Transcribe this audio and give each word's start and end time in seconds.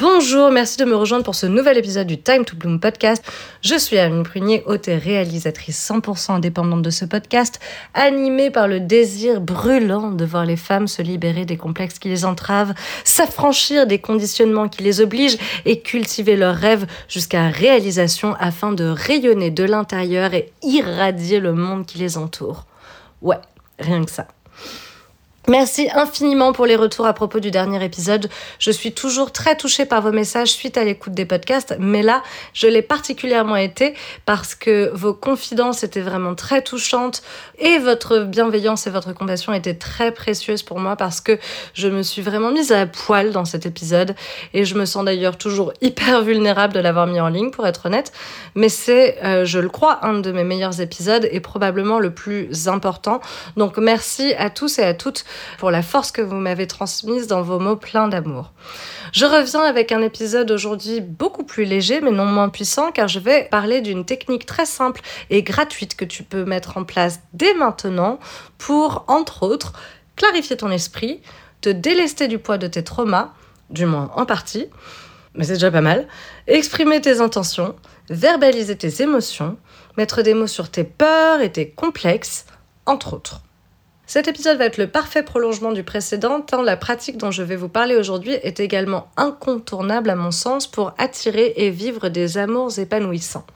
Bonjour, 0.00 0.50
merci 0.50 0.78
de 0.78 0.86
me 0.86 0.96
rejoindre 0.96 1.24
pour 1.24 1.34
ce 1.34 1.44
nouvel 1.44 1.76
épisode 1.76 2.06
du 2.06 2.16
Time 2.16 2.46
to 2.46 2.56
Bloom 2.56 2.80
podcast. 2.80 3.22
Je 3.60 3.74
suis 3.74 3.98
Anne 3.98 4.22
Prunier, 4.22 4.62
hôte 4.64 4.86
réalisatrice 4.86 5.90
100% 5.90 6.32
indépendante 6.32 6.80
de 6.80 6.88
ce 6.88 7.04
podcast, 7.04 7.60
animée 7.92 8.50
par 8.50 8.66
le 8.66 8.80
désir 8.80 9.42
brûlant 9.42 10.10
de 10.10 10.24
voir 10.24 10.46
les 10.46 10.56
femmes 10.56 10.88
se 10.88 11.02
libérer 11.02 11.44
des 11.44 11.58
complexes 11.58 11.98
qui 11.98 12.08
les 12.08 12.24
entravent, 12.24 12.72
s'affranchir 13.04 13.86
des 13.86 13.98
conditionnements 13.98 14.70
qui 14.70 14.82
les 14.82 15.02
obligent 15.02 15.36
et 15.66 15.82
cultiver 15.82 16.34
leurs 16.34 16.56
rêves 16.56 16.86
jusqu'à 17.06 17.50
réalisation 17.50 18.34
afin 18.40 18.72
de 18.72 18.84
rayonner 18.84 19.50
de 19.50 19.64
l'intérieur 19.64 20.32
et 20.32 20.50
irradier 20.62 21.40
le 21.40 21.52
monde 21.52 21.84
qui 21.84 21.98
les 21.98 22.16
entoure. 22.16 22.64
Ouais, 23.20 23.40
rien 23.78 24.02
que 24.02 24.10
ça. 24.10 24.28
Merci 25.50 25.88
infiniment 25.92 26.52
pour 26.52 26.64
les 26.64 26.76
retours 26.76 27.06
à 27.06 27.12
propos 27.12 27.40
du 27.40 27.50
dernier 27.50 27.84
épisode. 27.84 28.28
Je 28.60 28.70
suis 28.70 28.92
toujours 28.92 29.32
très 29.32 29.56
touchée 29.56 29.84
par 29.84 30.00
vos 30.00 30.12
messages 30.12 30.52
suite 30.52 30.78
à 30.78 30.84
l'écoute 30.84 31.12
des 31.12 31.24
podcasts, 31.24 31.74
mais 31.80 32.04
là, 32.04 32.22
je 32.54 32.68
l'ai 32.68 32.82
particulièrement 32.82 33.56
été 33.56 33.94
parce 34.26 34.54
que 34.54 34.92
vos 34.94 35.12
confidences 35.12 35.82
étaient 35.82 36.02
vraiment 36.02 36.36
très 36.36 36.62
touchantes 36.62 37.22
et 37.58 37.78
votre 37.78 38.20
bienveillance 38.20 38.86
et 38.86 38.90
votre 38.90 39.12
compassion 39.12 39.52
étaient 39.52 39.74
très 39.74 40.12
précieuses 40.12 40.62
pour 40.62 40.78
moi 40.78 40.94
parce 40.94 41.20
que 41.20 41.36
je 41.74 41.88
me 41.88 42.04
suis 42.04 42.22
vraiment 42.22 42.52
mise 42.52 42.70
à 42.70 42.86
poil 42.86 43.32
dans 43.32 43.44
cet 43.44 43.66
épisode 43.66 44.14
et 44.54 44.64
je 44.64 44.76
me 44.76 44.84
sens 44.84 45.04
d'ailleurs 45.04 45.36
toujours 45.36 45.72
hyper 45.80 46.22
vulnérable 46.22 46.74
de 46.74 46.80
l'avoir 46.80 47.08
mis 47.08 47.18
en 47.18 47.28
ligne 47.28 47.50
pour 47.50 47.66
être 47.66 47.86
honnête, 47.86 48.12
mais 48.54 48.68
c'est, 48.68 49.18
euh, 49.24 49.44
je 49.44 49.58
le 49.58 49.68
crois, 49.68 50.06
un 50.06 50.20
de 50.20 50.30
mes 50.30 50.44
meilleurs 50.44 50.80
épisodes 50.80 51.28
et 51.28 51.40
probablement 51.40 51.98
le 51.98 52.14
plus 52.14 52.68
important. 52.68 53.20
Donc 53.56 53.78
merci 53.78 54.32
à 54.34 54.48
tous 54.48 54.78
et 54.78 54.84
à 54.84 54.94
toutes 54.94 55.24
pour 55.58 55.70
la 55.70 55.82
force 55.82 56.12
que 56.12 56.22
vous 56.22 56.36
m'avez 56.36 56.66
transmise 56.66 57.26
dans 57.26 57.42
vos 57.42 57.58
mots 57.58 57.76
pleins 57.76 58.08
d'amour. 58.08 58.52
Je 59.12 59.24
reviens 59.24 59.62
avec 59.62 59.92
un 59.92 60.02
épisode 60.02 60.50
aujourd'hui 60.50 61.00
beaucoup 61.00 61.44
plus 61.44 61.64
léger 61.64 62.00
mais 62.00 62.10
non 62.10 62.26
moins 62.26 62.48
puissant 62.48 62.92
car 62.92 63.08
je 63.08 63.18
vais 63.18 63.48
parler 63.50 63.80
d'une 63.80 64.04
technique 64.04 64.46
très 64.46 64.66
simple 64.66 65.00
et 65.30 65.42
gratuite 65.42 65.96
que 65.96 66.04
tu 66.04 66.22
peux 66.22 66.44
mettre 66.44 66.76
en 66.76 66.84
place 66.84 67.20
dès 67.32 67.54
maintenant 67.54 68.18
pour, 68.58 69.04
entre 69.08 69.42
autres, 69.42 69.72
clarifier 70.16 70.56
ton 70.56 70.70
esprit, 70.70 71.20
te 71.60 71.68
délester 71.68 72.28
du 72.28 72.38
poids 72.38 72.58
de 72.58 72.66
tes 72.66 72.84
traumas, 72.84 73.32
du 73.70 73.86
moins 73.86 74.10
en 74.16 74.26
partie, 74.26 74.66
mais 75.34 75.44
c'est 75.44 75.54
déjà 75.54 75.70
pas 75.70 75.80
mal, 75.80 76.08
exprimer 76.46 77.00
tes 77.00 77.20
intentions, 77.20 77.76
verbaliser 78.08 78.76
tes 78.76 79.02
émotions, 79.02 79.56
mettre 79.96 80.22
des 80.22 80.34
mots 80.34 80.46
sur 80.46 80.70
tes 80.70 80.84
peurs 80.84 81.40
et 81.40 81.52
tes 81.52 81.70
complexes, 81.70 82.46
entre 82.86 83.14
autres. 83.14 83.42
Cet 84.10 84.26
épisode 84.26 84.58
va 84.58 84.64
être 84.64 84.76
le 84.76 84.88
parfait 84.88 85.22
prolongement 85.22 85.70
du 85.70 85.84
précédent, 85.84 86.40
tant 86.40 86.62
la 86.62 86.76
pratique 86.76 87.16
dont 87.16 87.30
je 87.30 87.44
vais 87.44 87.54
vous 87.54 87.68
parler 87.68 87.94
aujourd'hui 87.94 88.32
est 88.32 88.58
également 88.58 89.06
incontournable 89.16 90.10
à 90.10 90.16
mon 90.16 90.32
sens 90.32 90.66
pour 90.66 90.94
attirer 90.98 91.52
et 91.54 91.70
vivre 91.70 92.08
des 92.08 92.36
amours 92.36 92.76
épanouissants. 92.80 93.46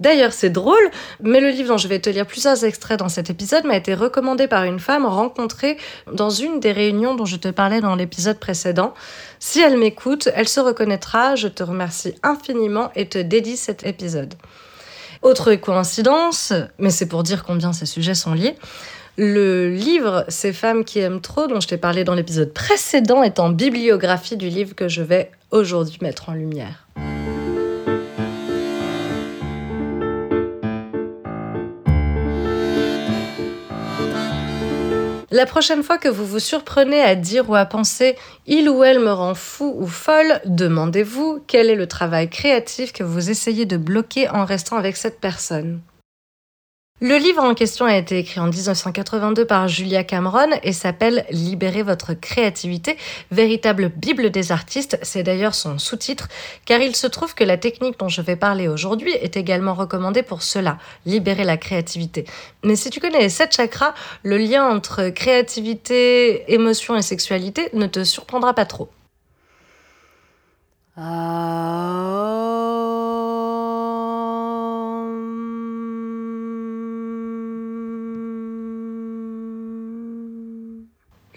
D'ailleurs, 0.00 0.32
c'est 0.32 0.50
drôle, 0.50 0.90
mais 1.22 1.38
le 1.38 1.50
livre 1.50 1.68
dont 1.68 1.76
je 1.76 1.86
vais 1.86 2.00
te 2.00 2.10
lire 2.10 2.26
plusieurs 2.26 2.64
extraits 2.64 2.98
dans 2.98 3.08
cet 3.08 3.30
épisode 3.30 3.66
m'a 3.66 3.76
été 3.76 3.94
recommandé 3.94 4.48
par 4.48 4.64
une 4.64 4.80
femme 4.80 5.06
rencontrée 5.06 5.76
dans 6.12 6.30
une 6.30 6.58
des 6.58 6.72
réunions 6.72 7.14
dont 7.14 7.24
je 7.24 7.36
te 7.36 7.46
parlais 7.46 7.80
dans 7.80 7.94
l'épisode 7.94 8.40
précédent. 8.40 8.94
Si 9.38 9.60
elle 9.60 9.78
m'écoute, 9.78 10.28
elle 10.34 10.48
se 10.48 10.58
reconnaîtra, 10.58 11.36
je 11.36 11.46
te 11.46 11.62
remercie 11.62 12.16
infiniment 12.24 12.90
et 12.96 13.08
te 13.08 13.18
dédie 13.18 13.56
cet 13.56 13.86
épisode. 13.86 14.34
Autre 15.22 15.54
coïncidence, 15.54 16.52
mais 16.78 16.90
c'est 16.90 17.08
pour 17.08 17.22
dire 17.22 17.44
combien 17.44 17.72
ces 17.72 17.86
sujets 17.86 18.14
sont 18.14 18.34
liés, 18.34 18.56
le 19.18 19.68
livre 19.68 20.24
Ces 20.28 20.52
femmes 20.52 20.84
qui 20.84 21.00
aiment 21.00 21.20
trop, 21.20 21.48
dont 21.48 21.60
je 21.60 21.66
t'ai 21.66 21.76
parlé 21.76 22.04
dans 22.04 22.14
l'épisode 22.14 22.54
précédent, 22.54 23.24
est 23.24 23.40
en 23.40 23.50
bibliographie 23.50 24.36
du 24.36 24.48
livre 24.48 24.76
que 24.76 24.88
je 24.88 25.02
vais 25.02 25.32
aujourd'hui 25.50 25.98
mettre 26.00 26.28
en 26.28 26.34
lumière. 26.34 26.86
La 35.30 35.46
prochaine 35.46 35.82
fois 35.82 35.98
que 35.98 36.08
vous 36.08 36.24
vous 36.24 36.38
surprenez 36.38 37.00
à 37.00 37.14
dire 37.14 37.50
ou 37.50 37.54
à 37.54 37.64
penser 37.64 38.16
il 38.46 38.68
ou 38.68 38.82
elle 38.82 39.00
me 39.00 39.12
rend 39.12 39.34
fou 39.34 39.74
ou 39.78 39.86
folle, 39.86 40.40
demandez-vous 40.46 41.42
quel 41.46 41.70
est 41.70 41.74
le 41.74 41.86
travail 41.86 42.30
créatif 42.30 42.92
que 42.92 43.04
vous 43.04 43.30
essayez 43.30 43.66
de 43.66 43.76
bloquer 43.76 44.28
en 44.28 44.44
restant 44.44 44.76
avec 44.76 44.96
cette 44.96 45.20
personne. 45.20 45.80
Le 47.00 47.16
livre 47.16 47.44
en 47.44 47.54
question 47.54 47.84
a 47.84 47.96
été 47.96 48.18
écrit 48.18 48.40
en 48.40 48.48
1982 48.48 49.44
par 49.44 49.68
Julia 49.68 50.02
Cameron 50.02 50.50
et 50.64 50.72
s'appelle 50.72 51.24
Libérez 51.30 51.84
votre 51.84 52.12
créativité, 52.12 52.96
véritable 53.30 53.92
Bible 53.94 54.30
des 54.30 54.50
artistes. 54.50 54.98
C'est 55.02 55.22
d'ailleurs 55.22 55.54
son 55.54 55.78
sous-titre, 55.78 56.26
car 56.64 56.80
il 56.80 56.96
se 56.96 57.06
trouve 57.06 57.36
que 57.36 57.44
la 57.44 57.56
technique 57.56 58.00
dont 58.00 58.08
je 58.08 58.20
vais 58.20 58.34
parler 58.34 58.66
aujourd'hui 58.66 59.12
est 59.12 59.36
également 59.36 59.74
recommandée 59.74 60.24
pour 60.24 60.42
cela, 60.42 60.78
libérer 61.06 61.44
la 61.44 61.56
créativité. 61.56 62.24
Mais 62.64 62.74
si 62.74 62.90
tu 62.90 62.98
connais 62.98 63.20
les 63.20 63.28
sept 63.28 63.54
chakras, 63.54 63.94
le 64.24 64.36
lien 64.36 64.68
entre 64.68 65.10
créativité, 65.10 66.52
émotion 66.52 66.96
et 66.96 67.02
sexualité 67.02 67.68
ne 67.74 67.86
te 67.86 68.02
surprendra 68.02 68.54
pas 68.54 68.66
trop. 68.66 68.88
Ah. 70.96 71.98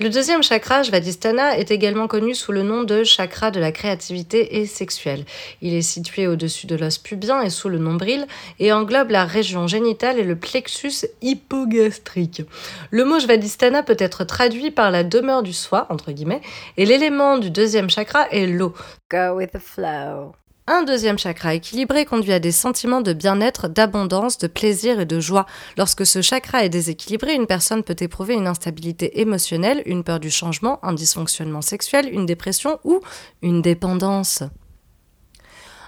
Le 0.01 0.09
deuxième 0.09 0.41
chakra, 0.41 0.83
Svadhisthana, 0.83 1.59
est 1.59 1.69
également 1.69 2.07
connu 2.07 2.33
sous 2.33 2.51
le 2.51 2.63
nom 2.63 2.81
de 2.81 3.03
chakra 3.03 3.51
de 3.51 3.59
la 3.59 3.71
créativité 3.71 4.57
et 4.57 4.65
sexuelle. 4.65 5.25
Il 5.61 5.75
est 5.75 5.83
situé 5.83 6.25
au-dessus 6.25 6.65
de 6.65 6.75
l'os 6.75 6.97
pubien 6.97 7.43
et 7.43 7.51
sous 7.51 7.69
le 7.69 7.77
nombril 7.77 8.25
et 8.57 8.73
englobe 8.73 9.11
la 9.11 9.25
région 9.25 9.67
génitale 9.67 10.17
et 10.17 10.23
le 10.23 10.35
plexus 10.35 11.05
hypogastrique. 11.21 12.41
Le 12.89 13.05
mot 13.05 13.19
Svadhisthana 13.19 13.83
peut 13.83 13.95
être 13.99 14.23
traduit 14.23 14.71
par 14.71 14.89
la 14.89 15.03
demeure 15.03 15.43
du 15.43 15.53
soi, 15.53 15.85
entre 15.91 16.11
guillemets, 16.11 16.41
et 16.77 16.87
l'élément 16.87 17.37
du 17.37 17.51
deuxième 17.51 17.91
chakra 17.91 18.27
est 18.31 18.47
l'eau. 18.47 18.73
Go 19.11 19.35
with 19.35 19.51
the 19.51 19.59
flow. 19.59 20.33
Un 20.67 20.83
deuxième 20.83 21.17
chakra 21.17 21.55
équilibré 21.55 22.05
conduit 22.05 22.33
à 22.33 22.39
des 22.39 22.51
sentiments 22.51 23.01
de 23.01 23.13
bien-être, 23.13 23.67
d'abondance, 23.67 24.37
de 24.37 24.45
plaisir 24.45 24.99
et 24.99 25.05
de 25.07 25.19
joie. 25.19 25.47
Lorsque 25.75 26.05
ce 26.05 26.21
chakra 26.21 26.63
est 26.63 26.69
déséquilibré, 26.69 27.33
une 27.33 27.47
personne 27.47 27.83
peut 27.83 27.95
éprouver 27.99 28.35
une 28.35 28.45
instabilité 28.45 29.21
émotionnelle, 29.21 29.81
une 29.87 30.03
peur 30.03 30.19
du 30.19 30.29
changement, 30.29 30.79
un 30.83 30.93
dysfonctionnement 30.93 31.63
sexuel, 31.63 32.09
une 32.13 32.27
dépression 32.27 32.79
ou 32.83 33.01
une 33.41 33.63
dépendance. 33.63 34.43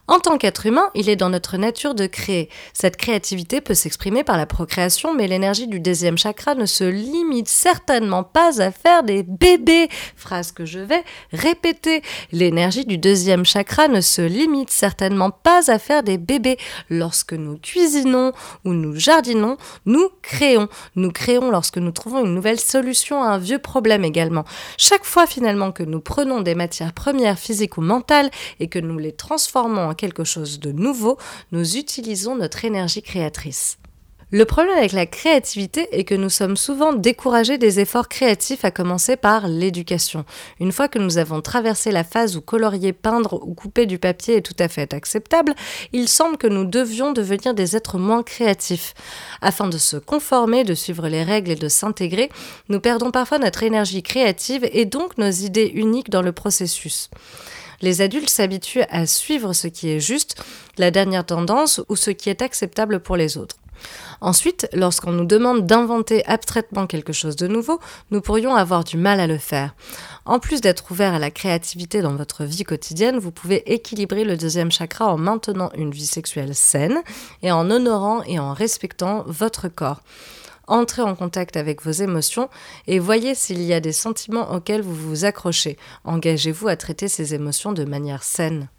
En 0.06 0.19
tant 0.19 0.38
qu'être 0.38 0.66
humain, 0.66 0.90
il 0.96 1.08
est 1.08 1.16
dans 1.16 1.30
notre 1.30 1.56
nature 1.56 1.96
de 1.96 2.08
créer. 2.08 2.50
Cette 2.74 2.97
créativité 2.97 3.62
peut 3.62 3.74
s'exprimer 3.74 4.25
par 4.25 4.36
la 4.36 4.46
procréation, 4.46 5.14
mais 5.14 5.28
l'énergie 5.28 5.66
du 5.66 5.80
deuxième 5.80 6.18
chakra 6.18 6.56
ne 6.56 6.66
se 6.66 6.84
limite 6.84 7.47
certainement 7.47 8.24
pas 8.25 8.62
à 8.62 8.72
faire 8.72 9.03
des 9.03 9.24
bébés. 9.24 9.88
Phrase 10.18 10.52
que 10.52 10.66
je 10.66 10.80
vais 10.80 11.06
répéter. 11.31 12.02
L'énergie 12.34 12.84
du 12.84 12.97
deuxième 12.97 13.46
chakra 13.46 13.88
ne 13.88 14.02
se 14.02 14.22
limite 14.22 14.72
certainement 14.72 15.31
pas 15.31 15.72
à 15.72 15.80
faire 15.80 16.03
des 16.03 16.18
bébés. 16.18 16.58
Lorsque 16.90 17.34
nous 17.34 17.58
cuisinons 17.58 18.34
ou 18.66 18.74
nous 18.74 18.97
jardinons, 18.97 19.56
nous 19.85 20.09
créons. 20.22 20.68
Nous 20.97 21.12
créons 21.12 21.50
lorsque 21.50 21.78
nous 21.78 21.91
trouvons 21.91 22.25
une 22.25 22.35
nouvelle 22.35 22.59
solution 22.59 23.24
à 23.24 23.28
un 23.28 23.38
vieux 23.38 23.59
problème 23.59 24.03
également. 24.03 24.44
Chaque 24.78 25.06
fois 25.06 25.28
finalement 25.28 25.72
que 25.72 25.84
nous 25.84 26.02
prenons 26.02 26.41
des 26.41 26.56
matières 26.56 26.91
premières 26.91 27.40
physiques 27.40 27.78
ou 27.78 27.81
mentales 27.81 28.30
et 28.59 28.68
que 28.68 28.80
nous 28.80 28.97
les 28.97 29.14
transformons 29.14 29.90
en 29.90 29.93
quelque 29.94 30.24
chose 30.24 30.59
de 30.59 30.72
nouveau, 30.72 31.18
nous 31.52 31.78
utilisons 31.78 32.36
notre 32.36 32.66
énergie 32.66 33.02
créatrice. 33.02 33.78
Le 34.34 34.46
problème 34.46 34.76
avec 34.76 34.94
la 34.94 35.06
créativité 35.06 35.88
est 35.92 36.06
que 36.06 36.16
nous 36.16 36.31
sommes 36.31 36.58
souvent 36.58 36.92
découragés 36.92 37.59
des 37.59 37.80
efforts 37.80 38.09
créatifs 38.09 38.66
à 38.66 38.72
commencer 38.72 39.16
par 39.16 39.48
l'éducation. 39.48 40.26
Une 40.59 40.72
fois 40.72 40.88
que 40.88 40.98
nous 40.98 41.20
avons 41.20 41.40
traversé 41.41 41.91
la 41.91 42.03
phase 42.03 42.35
où 42.35 42.41
colorier, 42.41 42.94
peindre 42.94 43.40
ou 43.44 43.53
couper 43.53 43.85
du 43.85 44.00
papier 44.00 44.38
est 44.38 44.41
tout 44.41 44.56
à 44.58 44.70
fait 44.70 44.91
acceptable, 44.96 45.53
il 45.91 46.09
semble 46.09 46.38
que 46.38 46.47
nous 46.47 46.66
devions 46.66 47.14
devenir 47.14 47.53
des 47.53 47.76
êtres 47.76 48.00
moins 48.00 48.23
créatifs. 48.23 48.96
Afin 49.40 49.67
de 49.67 49.78
se 49.78 49.97
conformer, 49.97 50.64
de 50.64 50.73
suivre 50.73 51.08
les 51.09 51.22
règles 51.22 51.52
et 51.52 51.56
de 51.56 51.67
s'intégrer, 51.67 52.32
nous 52.70 52.79
perdons 52.79 53.12
parfois 53.12 53.38
notre 53.38 53.62
énergie 53.62 54.02
créative 54.02 54.67
et 54.73 54.85
donc 54.85 55.20
nos 55.20 55.29
idées 55.29 55.72
uniques 55.76 56.09
dans 56.09 56.23
le 56.23 56.32
processus. 56.32 57.12
Les 57.84 58.00
adultes 58.00 58.30
s'habituent 58.30 58.85
à 58.90 59.06
suivre 59.06 59.52
ce 59.52 59.68
qui 59.68 59.90
est 59.90 60.00
juste, 60.00 60.41
la 60.78 60.90
dernière 60.90 61.26
tendance 61.26 61.82
ou 61.90 61.97
ce 61.97 62.12
qui 62.12 62.30
est 62.30 62.41
acceptable 62.41 63.02
pour 63.02 63.18
les 63.18 63.38
autres. 63.38 63.58
Ensuite, 64.22 64.70
lorsqu'on 64.72 65.12
nous 65.12 65.26
demande 65.26 65.66
d'inventer 65.66 66.26
abstraitement 66.26 66.88
quelque 66.88 67.12
chose 67.12 67.35
de 67.35 67.47
nouveau, 67.47 67.82
nous 68.09 68.22
pourrions 68.22 68.56
avoir 68.56 68.85
du 68.85 68.96
mal 68.96 69.20
à 69.20 69.28
le 69.28 69.38
faire. 69.38 69.76
En 70.24 70.40
plus 70.40 70.62
d'être 70.62 70.90
ouvert 70.91 71.14
à 71.14 71.20
la 71.20 71.30
créativité 71.30 72.02
dans 72.02 72.16
votre 72.16 72.46
vie 72.46 72.64
quotidienne, 72.64 73.20
vous 73.20 73.32
pouvez 73.32 73.74
équilibrer 73.74 74.24
le 74.24 74.38
deuxième 74.38 74.72
chakra 74.72 75.12
en 75.12 75.18
maintenant 75.18 75.70
une 75.76 75.91
vie 75.91 76.06
sexuelle 76.06 76.56
saine 76.56 77.02
et 77.41 77.52
en 77.52 77.70
honorant 77.70 78.24
et 78.24 78.40
en 78.40 78.53
respectant 78.53 79.26
votre 79.28 79.68
corps. 79.68 80.00
Entrez 80.68 81.02
en 81.02 81.16
contact 81.16 81.58
avec 81.58 81.82
vos 81.84 81.92
émotions 81.92 82.50
et 82.88 83.00
voyez 83.00 83.36
s'il 83.36 83.62
y 83.62 83.74
a 83.74 83.80
des 83.80 83.92
sentiments 83.92 84.52
auxquels 84.54 84.82
vous 84.82 84.96
vous 84.96 85.26
accrochez. 85.26 85.78
Engagez-vous 86.04 86.68
à 86.68 86.76
traiter 86.76 87.08
ces 87.08 87.34
émotions 87.34 87.74
de 87.74 87.86
manière 87.86 88.24
saine. 88.24 88.70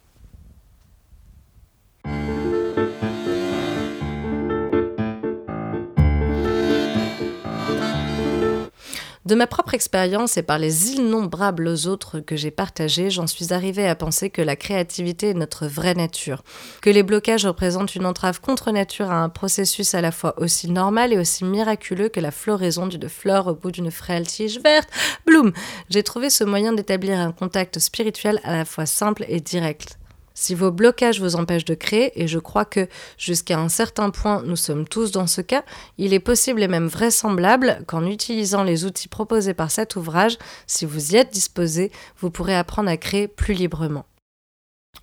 De 9.25 9.33
ma 9.33 9.47
propre 9.47 9.73
expérience 9.73 10.37
et 10.37 10.43
par 10.43 10.59
les 10.59 10.91
innombrables 10.91 11.67
autres 11.87 12.19
que 12.19 12.35
j'ai 12.35 12.51
partagées, 12.51 13.09
j'en 13.09 13.25
suis 13.25 13.53
arrivée 13.53 13.87
à 13.87 13.95
penser 13.95 14.29
que 14.29 14.43
la 14.43 14.55
créativité 14.55 15.29
est 15.29 15.33
notre 15.33 15.65
vraie 15.65 15.95
nature, 15.95 16.43
que 16.83 16.91
les 16.91 17.01
blocages 17.01 17.47
représentent 17.47 17.95
une 17.95 18.05
entrave 18.05 18.39
contre 18.39 18.69
nature 18.69 19.09
à 19.09 19.23
un 19.23 19.29
processus 19.29 19.95
à 19.95 20.01
la 20.01 20.11
fois 20.11 20.39
aussi 20.39 20.69
normal 20.69 21.11
et 21.11 21.17
aussi 21.17 21.43
miraculeux 21.43 22.09
que 22.09 22.19
la 22.19 22.29
floraison 22.29 22.85
d'une 22.85 23.09
fleur 23.09 23.47
au 23.47 23.55
bout 23.55 23.71
d'une 23.71 23.89
frêle 23.89 24.27
tige 24.27 24.59
verte. 24.59 24.89
Bloom 25.25 25.53
J'ai 25.89 26.03
trouvé 26.03 26.29
ce 26.29 26.43
moyen 26.43 26.73
d'établir 26.73 27.19
un 27.19 27.31
contact 27.31 27.79
spirituel 27.79 28.39
à 28.43 28.55
la 28.55 28.63
fois 28.63 28.85
simple 28.85 29.25
et 29.27 29.39
direct. 29.39 29.97
Si 30.37 30.53
vos 30.53 30.69
blocages 30.69 31.21
vous 31.21 31.37
empêchent 31.37 31.65
de 31.65 31.73
créer, 31.75 32.21
et 32.21 32.27
je 32.27 32.39
crois 32.39 32.65
que 32.65 32.87
jusqu'à 33.17 33.57
un 33.57 33.69
certain 33.69 34.09
point 34.09 34.43
nous 34.45 34.57
sommes 34.57 34.85
tous 34.85 35.11
dans 35.11 35.27
ce 35.27 35.39
cas, 35.39 35.63
il 35.97 36.13
est 36.13 36.19
possible 36.19 36.61
et 36.61 36.67
même 36.67 36.87
vraisemblable 36.87 37.79
qu'en 37.87 38.05
utilisant 38.05 38.63
les 38.63 38.83
outils 38.83 39.07
proposés 39.07 39.53
par 39.53 39.71
cet 39.71 39.95
ouvrage, 39.95 40.37
si 40.67 40.85
vous 40.85 41.13
y 41.13 41.15
êtes 41.15 41.31
disposé, 41.31 41.89
vous 42.19 42.29
pourrez 42.29 42.55
apprendre 42.55 42.89
à 42.89 42.97
créer 42.97 43.29
plus 43.29 43.53
librement. 43.53 44.05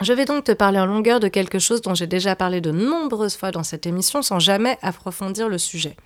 Je 0.00 0.12
vais 0.12 0.24
donc 0.24 0.44
te 0.44 0.52
parler 0.52 0.78
en 0.78 0.86
longueur 0.86 1.18
de 1.18 1.28
quelque 1.28 1.58
chose 1.58 1.80
dont 1.80 1.94
j'ai 1.94 2.06
déjà 2.06 2.36
parlé 2.36 2.60
de 2.60 2.70
nombreuses 2.70 3.36
fois 3.36 3.52
dans 3.52 3.62
cette 3.62 3.86
émission 3.86 4.20
sans 4.20 4.38
jamais 4.38 4.78
approfondir 4.82 5.48
le 5.48 5.58
sujet. 5.58 5.96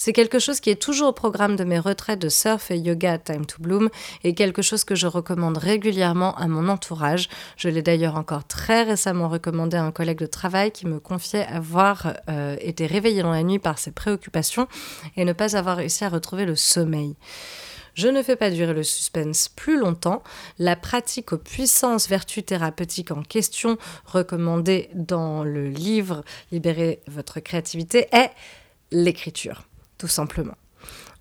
C'est 0.00 0.14
quelque 0.14 0.38
chose 0.38 0.60
qui 0.60 0.70
est 0.70 0.80
toujours 0.80 1.08
au 1.08 1.12
programme 1.12 1.56
de 1.56 1.64
mes 1.64 1.78
retraites 1.78 2.22
de 2.22 2.30
surf 2.30 2.70
et 2.70 2.78
yoga 2.78 3.18
Time 3.18 3.44
to 3.44 3.56
Bloom 3.60 3.90
et 4.24 4.32
quelque 4.32 4.62
chose 4.62 4.82
que 4.82 4.94
je 4.94 5.06
recommande 5.06 5.58
régulièrement 5.58 6.34
à 6.36 6.48
mon 6.48 6.70
entourage. 6.70 7.28
Je 7.58 7.68
l'ai 7.68 7.82
d'ailleurs 7.82 8.16
encore 8.16 8.46
très 8.46 8.82
récemment 8.82 9.28
recommandé 9.28 9.76
à 9.76 9.84
un 9.84 9.90
collègue 9.92 10.16
de 10.16 10.24
travail 10.24 10.70
qui 10.70 10.86
me 10.86 11.00
confiait 11.00 11.44
avoir 11.44 12.14
euh, 12.30 12.56
été 12.60 12.86
réveillé 12.86 13.20
dans 13.20 13.30
la 13.30 13.42
nuit 13.42 13.58
par 13.58 13.78
ses 13.78 13.90
préoccupations 13.90 14.68
et 15.18 15.26
ne 15.26 15.34
pas 15.34 15.54
avoir 15.54 15.76
réussi 15.76 16.02
à 16.02 16.08
retrouver 16.08 16.46
le 16.46 16.56
sommeil. 16.56 17.14
Je 17.92 18.08
ne 18.08 18.22
fais 18.22 18.36
pas 18.36 18.48
durer 18.48 18.72
le 18.72 18.84
suspense 18.84 19.50
plus 19.50 19.78
longtemps. 19.78 20.22
La 20.58 20.76
pratique 20.76 21.34
aux 21.34 21.38
puissances 21.38 22.08
vertus 22.08 22.46
thérapeutiques 22.46 23.10
en 23.10 23.20
question, 23.20 23.76
recommandée 24.06 24.88
dans 24.94 25.44
le 25.44 25.68
livre 25.68 26.24
Libérer 26.52 27.02
votre 27.06 27.40
créativité, 27.40 28.08
est 28.12 28.30
l'écriture 28.92 29.66
tout 30.00 30.08
simplement. 30.08 30.56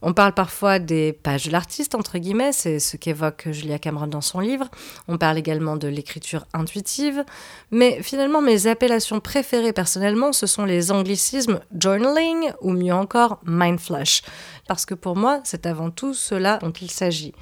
On 0.01 0.13
parle 0.13 0.33
parfois 0.33 0.79
des 0.79 1.11
pages 1.11 1.47
de 1.47 1.51
l'artiste, 1.51 1.93
entre 1.93 2.17
guillemets, 2.17 2.53
c'est 2.53 2.79
ce 2.79 2.95
qu'évoque 2.95 3.49
Julia 3.51 3.77
Cameron 3.79 4.07
dans 4.07 4.21
son 4.21 4.39
livre. 4.39 4.69
On 5.09 5.17
parle 5.17 5.37
également 5.37 5.75
de 5.75 5.89
l'écriture 5.89 6.45
intuitive. 6.53 7.25
Mais 7.71 8.01
finalement, 8.01 8.41
mes 8.41 8.67
appellations 8.67 9.19
préférées 9.19 9.73
personnellement, 9.73 10.31
ce 10.31 10.47
sont 10.47 10.63
les 10.63 10.93
anglicismes 10.93 11.59
journaling 11.77 12.51
ou 12.61 12.71
mieux 12.71 12.93
encore 12.93 13.41
mindflash. 13.43 14.21
Parce 14.69 14.85
que 14.85 14.93
pour 14.93 15.17
moi, 15.17 15.41
c'est 15.43 15.65
avant 15.65 15.91
tout 15.91 16.13
cela 16.13 16.59
dont 16.59 16.71
il 16.71 16.89
s'agit. 16.89 17.33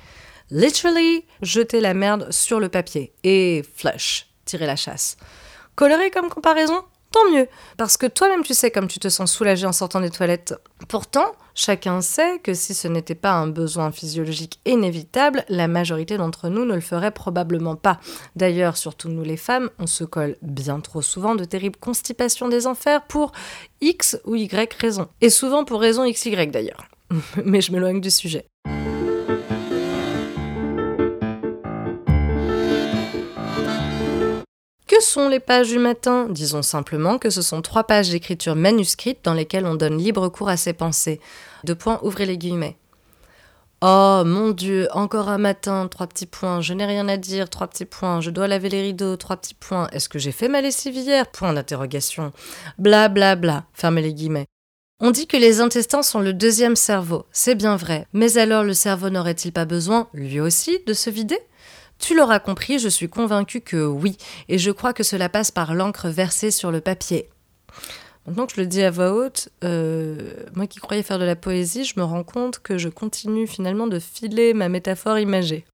Literally, 0.50 1.26
jeter 1.44 1.80
la 1.80 1.94
merde 1.94 2.32
sur 2.32 2.60
le 2.60 2.70
papier. 2.70 3.14
Et 3.24 3.64
flush, 3.76 4.30
tirer 4.46 4.66
la 4.66 4.76
chasse. 4.76 5.18
Coloré 5.76 6.10
comme 6.10 6.30
comparaison 6.30 6.84
tant 7.12 7.32
mieux, 7.32 7.48
parce 7.78 7.98
que 7.98 8.06
toi-même 8.06 8.44
tu 8.44 8.54
sais 8.54 8.72
comme 8.72 8.88
tu 8.88 9.00
te 9.00 9.10
sens 9.10 9.32
soulagé 9.32 9.66
en 9.66 9.72
sortant 9.72 10.02
des 10.02 10.10
toilettes. 10.10 10.54
Pourtant, 10.88 11.34
chacun 11.56 12.02
sait 12.02 12.40
que 12.40 12.54
si 12.54 12.74
ce 12.74 12.88
n'était 12.88 13.16
pas 13.16 13.32
un 13.32 13.48
besoin 13.48 13.92
physiologique 13.92 14.60
inévitable, 14.66 15.44
la 15.50 15.68
majorité 15.68 16.18
d'entre 16.18 16.50
nous 16.50 16.66
ne 16.66 16.76
le 16.76 16.82
ferait 16.82 17.12
probablement 17.12 17.76
pas. 17.76 18.00
D'ailleurs, 18.36 18.78
surtout 18.78 19.10
nous 19.10 19.24
les 19.24 19.38
femmes, 19.38 19.70
on 19.80 19.88
se 19.88 20.04
colle 20.04 20.38
bien 20.42 20.80
trop 20.80 21.02
souvent 21.02 21.36
de 21.36 21.46
terribles 21.46 21.80
constipations 21.80 22.48
des 22.48 22.68
enfers 22.68 23.06
pour 23.08 23.32
X 23.82 24.20
ou 24.26 24.36
Y 24.36 24.74
raison. 24.80 25.08
Et 25.22 25.30
souvent 25.30 25.64
pour 25.64 25.82
raison 25.82 26.10
XY 26.10 26.48
d'ailleurs. 26.48 26.88
Mais 27.46 27.62
je 27.62 27.72
m'éloigne 27.72 28.02
du 28.02 28.12
sujet. 28.12 28.46
Que 34.98 35.04
sont 35.04 35.30
les 35.30 35.40
pages 35.40 35.70
du 35.70 35.78
matin? 35.78 36.26
Disons 36.28 36.64
simplement 36.64 37.20
que 37.20 37.30
ce 37.30 37.44
sont 37.44 37.62
trois 37.62 37.84
pages 37.84 38.10
d'écriture 38.10 38.56
manuscrite 38.56 39.20
dans 39.24 39.36
lesquelles 39.36 39.68
on 39.68 39.76
donne 39.76 40.00
libre 40.00 40.28
cours 40.30 40.50
à 40.50 40.58
ses 40.58 40.74
pensées. 40.74 41.22
Deux 41.64 41.76
points, 41.76 42.00
ouvrez 42.02 42.26
les 42.26 42.40
guillemets. 42.40 42.78
Oh 43.84 44.24
mon 44.26 44.50
Dieu, 44.50 44.88
encore 44.94 45.30
un 45.30 45.38
matin, 45.38 45.88
trois 45.88 46.08
petits 46.08 46.26
points, 46.26 46.62
je 46.62 46.74
n'ai 46.74 46.86
rien 46.88 47.08
à 47.10 47.18
dire, 47.18 47.48
trois 47.48 47.68
petits 47.68 47.86
points, 47.86 48.22
je 48.22 48.32
dois 48.32 48.48
laver 48.48 48.70
les 48.70 48.82
rideaux, 48.82 49.18
trois 49.18 49.38
petits 49.38 49.54
points, 49.54 49.88
est-ce 49.92 50.10
que 50.10 50.18
j'ai 50.18 50.32
fait 50.32 50.48
ma 50.48 50.62
lessive 50.62 50.96
hier? 50.96 51.28
Point 51.28 51.54
d'interrogation. 51.54 52.34
Bla 52.80 53.08
bla 53.08 53.36
bla, 53.36 53.66
fermez 53.74 54.02
les 54.02 54.16
guillemets. 54.16 54.48
On 55.00 55.12
dit 55.12 55.28
que 55.28 55.38
les 55.38 55.62
intestins 55.62 56.02
sont 56.02 56.22
le 56.22 56.34
deuxième 56.34 56.76
cerveau, 56.76 57.28
c'est 57.32 57.54
bien 57.54 57.76
vrai, 57.76 58.08
mais 58.14 58.40
alors 58.40 58.64
le 58.64 58.74
cerveau 58.74 59.12
n'aurait-il 59.12 59.52
pas 59.52 59.66
besoin, 59.66 60.08
lui 60.16 60.40
aussi, 60.40 60.80
de 60.88 60.94
se 60.94 61.12
vider? 61.12 61.38
Tu 62.00 62.16
l'auras 62.16 62.40
compris, 62.40 62.80
je 62.80 62.90
suis 62.90 63.10
convaincue 63.10 63.62
que 63.62 63.86
oui, 63.86 64.18
et 64.50 64.58
je 64.58 64.72
crois 64.72 64.94
que 64.94 65.04
cela 65.04 65.30
passe 65.30 65.52
par 65.52 65.74
l'encre 65.74 66.10
versée 66.10 66.52
sur 66.52 66.72
le 66.72 66.82
papier. 66.82 67.30
Maintenant 68.26 68.46
que 68.46 68.54
je 68.56 68.62
le 68.62 68.68
dis 68.68 68.84
à 68.84 68.92
voix 68.92 69.14
haute, 69.14 69.50
euh, 69.64 70.34
moi 70.54 70.68
qui 70.68 70.80
croyais 70.80 71.02
faire 71.02 71.18
de 71.18 71.24
la 71.24 71.38
poésie, 71.38 71.86
je 71.86 71.94
me 71.98 72.04
rends 72.04 72.26
compte 72.26 72.60
que 72.60 72.78
je 72.78 72.90
continue 72.90 73.48
finalement 73.48 73.88
de 73.88 74.00
filer 74.00 74.54
ma 74.54 74.68
métaphore 74.68 75.18
imagée. 75.18 75.66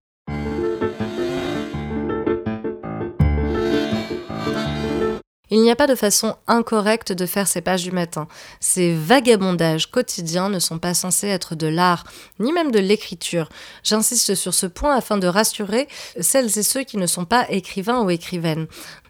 Il 5.54 5.62
n'y 5.62 5.70
a 5.70 5.76
pas 5.76 5.86
de 5.86 5.94
façon 5.94 6.36
incorrecte 6.48 7.12
de 7.12 7.28
faire 7.28 7.48
ces 7.48 7.62
pages 7.62 7.84
du 7.84 7.92
matin. 7.92 8.28
Ces 8.60 8.96
vagabondages 8.96 9.86
quotidiens 9.86 10.50
ne 10.50 10.58
sont 10.58 10.80
pas 10.80 10.96
censés 10.96 11.28
être 11.28 11.54
de 11.54 11.68
l'art, 11.68 12.06
ni 12.40 12.52
même 12.52 12.72
de 12.72 12.80
l'écriture. 12.80 13.50
J'insiste 13.84 14.34
sur 14.34 14.56
ce 14.56 14.66
point 14.66 14.96
afin 14.96 15.20
de 15.20 15.28
rassurer 15.28 15.88
celles 16.20 16.58
et 16.58 16.64
ceux 16.64 16.82
qui 16.82 16.98
ne 16.98 17.06
sont 17.06 17.26
pas 17.26 17.46
écrivains 17.52 18.02
ou 18.02 18.10
écrivaines. 18.10 18.66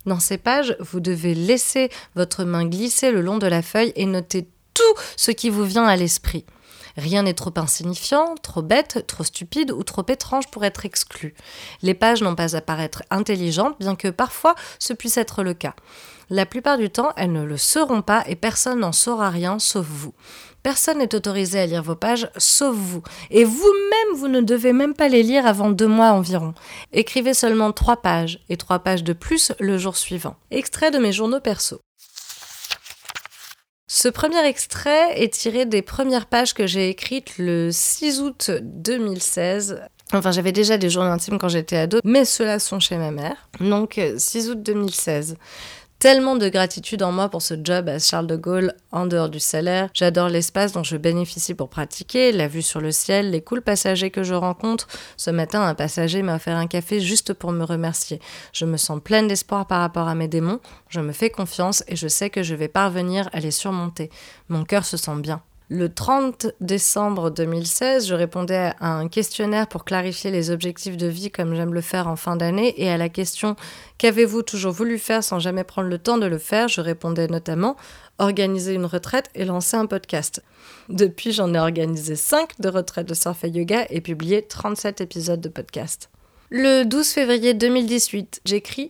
Dans 0.05 0.19
ces 0.19 0.37
pages, 0.37 0.75
vous 0.81 0.99
devez 0.99 1.33
laisser 1.33 1.87
votre 2.13 2.43
main 2.43 2.65
glisser 2.65 3.11
le 3.11 3.21
long 3.21 3.37
de 3.37 3.47
la 3.47 3.61
feuille 3.61 3.93
et 3.95 4.05
noter 4.05 4.45
tout 4.73 4.83
ce 5.15 5.31
qui 5.31 5.49
vous 5.49 5.63
vient 5.63 5.85
à 5.85 5.95
l'esprit. 5.95 6.43
Rien 6.97 7.23
n'est 7.23 7.33
trop 7.33 7.53
insignifiant, 7.55 8.35
trop 8.41 8.61
bête, 8.61 9.05
trop 9.07 9.23
stupide 9.23 9.71
ou 9.71 9.83
trop 9.83 10.05
étrange 10.07 10.47
pour 10.49 10.63
être 10.63 10.85
exclu. 10.85 11.33
Les 11.81 11.93
pages 11.93 12.21
n'ont 12.21 12.35
pas 12.35 12.55
à 12.55 12.61
paraître 12.61 13.03
intelligentes, 13.09 13.75
bien 13.79 13.95
que 13.95 14.09
parfois 14.09 14.55
ce 14.79 14.93
puisse 14.93 15.17
être 15.17 15.43
le 15.43 15.53
cas. 15.53 15.75
La 16.29 16.45
plupart 16.45 16.77
du 16.77 16.89
temps, 16.89 17.11
elles 17.17 17.31
ne 17.31 17.43
le 17.43 17.57
seront 17.57 18.01
pas 18.01 18.23
et 18.27 18.35
personne 18.35 18.79
n'en 18.79 18.91
saura 18.91 19.29
rien 19.29 19.59
sauf 19.59 19.85
vous. 19.85 20.13
Personne 20.63 20.99
n'est 20.99 21.13
autorisé 21.13 21.59
à 21.59 21.65
lire 21.65 21.83
vos 21.83 21.95
pages 21.95 22.29
sauf 22.37 22.75
vous. 22.75 23.03
Et 23.29 23.43
vous-même, 23.43 24.15
vous 24.15 24.29
ne 24.29 24.39
devez 24.39 24.71
même 24.71 24.93
pas 24.93 25.09
les 25.09 25.21
lire 25.21 25.45
avant 25.45 25.69
deux 25.69 25.87
mois 25.87 26.11
environ. 26.11 26.53
Écrivez 26.93 27.33
seulement 27.33 27.73
trois 27.73 27.97
pages 27.97 28.39
et 28.47 28.55
trois 28.55 28.79
pages 28.79 29.03
de 29.03 29.13
plus 29.13 29.51
le 29.59 29.77
jour 29.77 29.97
suivant. 29.97 30.37
Extrait 30.51 30.91
de 30.91 30.99
mes 30.99 31.11
journaux 31.11 31.41
perso. 31.41 31.81
Ce 33.95 34.07
premier 34.07 34.43
extrait 34.43 35.21
est 35.21 35.31
tiré 35.31 35.67
des 35.67 35.83
premières 35.83 36.25
pages 36.25 36.55
que 36.55 36.65
j'ai 36.65 36.89
écrites 36.89 37.37
le 37.37 37.69
6 37.71 38.21
août 38.21 38.49
2016. 38.63 39.83
Enfin, 40.13 40.31
j'avais 40.31 40.51
déjà 40.51 40.79
des 40.79 40.89
journaux 40.89 41.11
intimes 41.11 41.37
quand 41.37 41.47
j'étais 41.47 41.77
ado, 41.77 41.99
mais 42.03 42.25
ceux-là 42.25 42.57
sont 42.57 42.79
chez 42.79 42.97
ma 42.97 43.11
mère. 43.11 43.49
Donc, 43.59 44.01
6 44.17 44.49
août 44.49 44.63
2016 44.63 45.37
tellement 46.03 46.35
de 46.35 46.49
gratitude 46.49 47.01
en 47.01 47.13
moi 47.13 47.29
pour 47.29 47.41
ce 47.41 47.53
job 47.63 47.87
à 47.87 47.97
Charles 47.97 48.27
de 48.27 48.35
Gaulle 48.35 48.73
en 48.91 49.05
dehors 49.05 49.29
du 49.29 49.39
salaire. 49.39 49.87
J'adore 49.93 50.27
l'espace 50.27 50.73
dont 50.73 50.83
je 50.83 50.97
bénéficie 50.97 51.53
pour 51.53 51.69
pratiquer, 51.69 52.33
la 52.33 52.49
vue 52.49 52.61
sur 52.61 52.81
le 52.81 52.91
ciel, 52.91 53.31
les 53.31 53.39
cools 53.39 53.61
passagers 53.61 54.11
que 54.11 54.21
je 54.21 54.33
rencontre. 54.33 54.89
Ce 55.15 55.31
matin, 55.31 55.61
un 55.61 55.75
passager 55.75 56.21
m'a 56.21 56.35
offert 56.35 56.57
un 56.57 56.67
café 56.67 56.99
juste 56.99 57.31
pour 57.31 57.53
me 57.53 57.63
remercier. 57.63 58.19
Je 58.51 58.65
me 58.65 58.75
sens 58.75 58.99
pleine 59.01 59.29
d'espoir 59.29 59.65
par 59.65 59.79
rapport 59.79 60.09
à 60.09 60.13
mes 60.13 60.27
démons, 60.27 60.59
je 60.89 60.99
me 60.99 61.13
fais 61.13 61.29
confiance 61.29 61.85
et 61.87 61.95
je 61.95 62.09
sais 62.09 62.29
que 62.29 62.43
je 62.43 62.53
vais 62.53 62.67
parvenir 62.67 63.29
à 63.31 63.39
les 63.39 63.51
surmonter. 63.51 64.09
Mon 64.49 64.65
cœur 64.65 64.83
se 64.83 64.97
sent 64.97 65.15
bien. 65.21 65.41
Le 65.69 65.87
30 65.87 66.47
décembre 66.59 67.31
2016, 67.31 68.07
je 68.07 68.13
répondais 68.13 68.73
à 68.79 68.95
un 68.95 69.07
questionnaire 69.07 69.67
pour 69.67 69.85
clarifier 69.85 70.29
les 70.29 70.51
objectifs 70.51 70.97
de 70.97 71.07
vie 71.07 71.31
comme 71.31 71.55
j'aime 71.55 71.73
le 71.73 71.81
faire 71.81 72.07
en 72.07 72.17
fin 72.17 72.35
d'année 72.35 72.73
et 72.77 72.89
à 72.89 72.97
la 72.97 73.07
question 73.09 73.55
Qu'avez-vous 73.97 74.43
toujours 74.43 74.73
voulu 74.73 74.99
faire 74.99 75.23
sans 75.23 75.39
jamais 75.39 75.63
prendre 75.63 75.87
le 75.87 75.97
temps 75.97 76.17
de 76.17 76.25
le 76.25 76.37
faire? 76.37 76.67
Je 76.67 76.81
répondais 76.81 77.27
notamment 77.27 77.77
organiser 78.19 78.73
une 78.73 78.85
retraite 78.85 79.29
et 79.35 79.45
lancer 79.45 79.77
un 79.77 79.85
podcast. 79.85 80.43
Depuis, 80.89 81.31
j'en 81.31 81.53
ai 81.53 81.59
organisé 81.59 82.15
5 82.17 82.59
de 82.59 82.69
retraites 82.69 83.07
de 83.07 83.13
surf 83.13 83.43
et 83.45 83.49
yoga 83.49 83.85
et 83.89 84.01
publié 84.01 84.41
37 84.41 84.99
épisodes 84.99 85.41
de 85.41 85.49
podcast. 85.49 86.09
Le 86.49 86.83
12 86.83 87.07
février 87.07 87.53
2018, 87.53 88.41
j'écris 88.45 88.89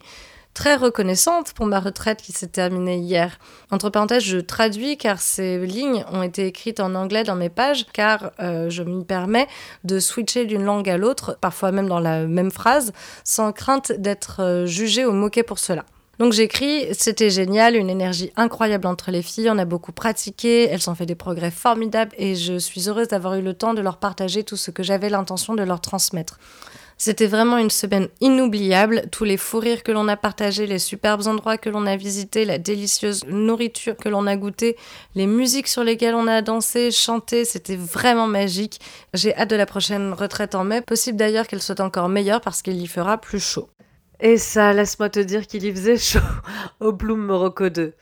très 0.54 0.76
reconnaissante 0.76 1.54
pour 1.54 1.66
ma 1.66 1.80
retraite 1.80 2.22
qui 2.22 2.32
s'est 2.32 2.48
terminée 2.48 2.98
hier. 2.98 3.40
Entre 3.72 3.90
parenthèses, 3.90 4.24
je 4.24 4.38
traduis 4.38 4.98
car 4.98 5.20
ces 5.20 5.66
lignes 5.66 6.06
ont 6.12 6.24
été 6.24 6.48
écrites 6.48 6.80
en 6.80 6.96
anglais 6.96 7.24
dans 7.24 7.36
mes 7.36 7.50
pages, 7.50 7.86
car 7.94 8.32
euh, 8.40 8.70
je 8.70 8.84
m'y 8.84 9.04
permets 9.04 9.48
de 9.84 10.00
switcher 10.00 10.46
d'une 10.46 10.64
langue 10.64 10.90
à 10.90 10.98
l'autre, 10.98 11.38
parfois 11.42 11.72
même 11.72 11.88
dans 11.88 12.00
la 12.00 12.26
même 12.26 12.52
phrase, 12.52 12.94
sans 13.24 13.52
crainte 13.52 13.92
d'être 13.94 14.42
euh, 14.42 14.66
jugée 14.66 15.06
ou 15.06 15.12
moquée 15.12 15.44
pour 15.44 15.60
cela. 15.60 15.86
Donc 16.20 16.32
j'écris, 16.32 16.86
c'était 16.94 17.32
génial, 17.32 17.76
une 17.76 17.90
énergie 17.90 18.32
incroyable 18.36 18.86
entre 18.86 19.10
les 19.10 19.24
filles, 19.24 19.50
on 19.50 19.58
a 19.58 19.66
beaucoup 19.66 19.92
pratiqué, 19.92 20.70
elles 20.70 20.88
ont 20.88 20.94
fait 20.94 21.08
des 21.08 21.16
progrès 21.16 21.50
formidables 21.50 22.12
et 22.18 22.36
je 22.36 22.60
suis 22.60 22.88
heureuse 22.88 23.08
d'avoir 23.08 23.34
eu 23.34 23.42
le 23.42 23.56
temps 23.56 23.74
de 23.74 23.82
leur 23.82 23.98
partager 23.98 24.44
tout 24.44 24.56
ce 24.56 24.70
que 24.70 24.84
j'avais 24.84 25.10
l'intention 25.10 25.56
de 25.56 25.64
leur 25.64 25.82
transmettre. 25.82 26.40
C'était 27.06 27.28
vraiment 27.28 27.58
une 27.58 27.70
semaine 27.70 28.08
inoubliable. 28.22 29.02
Tous 29.12 29.26
les 29.26 29.36
fous 29.36 29.60
rires 29.60 29.84
que 29.84 29.92
l'on 29.92 30.08
a 30.08 30.16
partagés, 30.16 30.68
les 30.68 30.80
superbes 30.80 31.28
endroits 31.28 31.58
que 31.58 31.70
l'on 31.70 31.86
a 31.86 31.98
visités, 31.98 32.46
la 32.46 32.60
délicieuse 32.60 33.26
nourriture 33.28 33.98
que 33.98 34.08
l'on 34.08 34.26
a 34.26 34.38
goûtée, 34.38 34.78
les 35.14 35.28
musiques 35.28 35.68
sur 35.68 35.84
lesquelles 35.84 36.16
on 36.16 36.28
a 36.28 36.42
dansé, 36.42 36.92
chanté, 36.92 37.44
c'était 37.44 37.76
vraiment 37.76 38.28
magique. 38.28 38.80
J'ai 39.14 39.36
hâte 39.36 39.50
de 39.50 39.58
la 39.58 39.66
prochaine 39.66 40.14
retraite 40.14 40.56
en 40.56 40.64
mai. 40.64 40.80
Possible 40.80 41.18
d'ailleurs 41.18 41.46
qu'elle 41.46 41.62
soit 41.62 41.82
encore 41.82 42.08
meilleure 42.08 42.40
parce 42.40 42.62
qu'il 42.62 42.82
y 42.82 42.88
fera 42.88 43.18
plus 43.18 43.44
chaud. 43.44 43.68
Et 44.22 44.38
ça, 44.38 44.72
laisse-moi 44.72 45.10
te 45.10 45.20
dire 45.20 45.46
qu'il 45.46 45.66
y 45.66 45.72
faisait 45.74 45.98
chaud 45.98 46.20
au 46.80 46.94
Bloom 46.94 47.20
Morocco 47.20 47.68
2. 47.68 47.96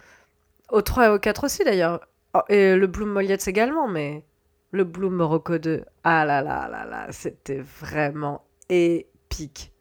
Au 0.70 0.81
3 0.84 1.05
et 1.05 1.10
au 1.10 1.17
4 1.17 1.46
aussi 1.46 1.63
d'ailleurs. 1.63 2.01
Oh, 2.36 2.41
et 2.50 2.75
le 2.75 2.86
Bloom 2.86 3.10
Moliette 3.10 3.48
également, 3.48 3.88
mais 3.88 4.24
le 4.70 4.84
Bloom 4.84 5.15
Morocco 5.15 5.58
2, 5.58 5.86
ah 6.03 6.24
là 6.24 6.43
là 6.43 6.70
là 6.70 6.86
là, 6.86 7.08
c'était 7.10 7.63
vraiment 7.81 8.43
épique. 8.72 9.74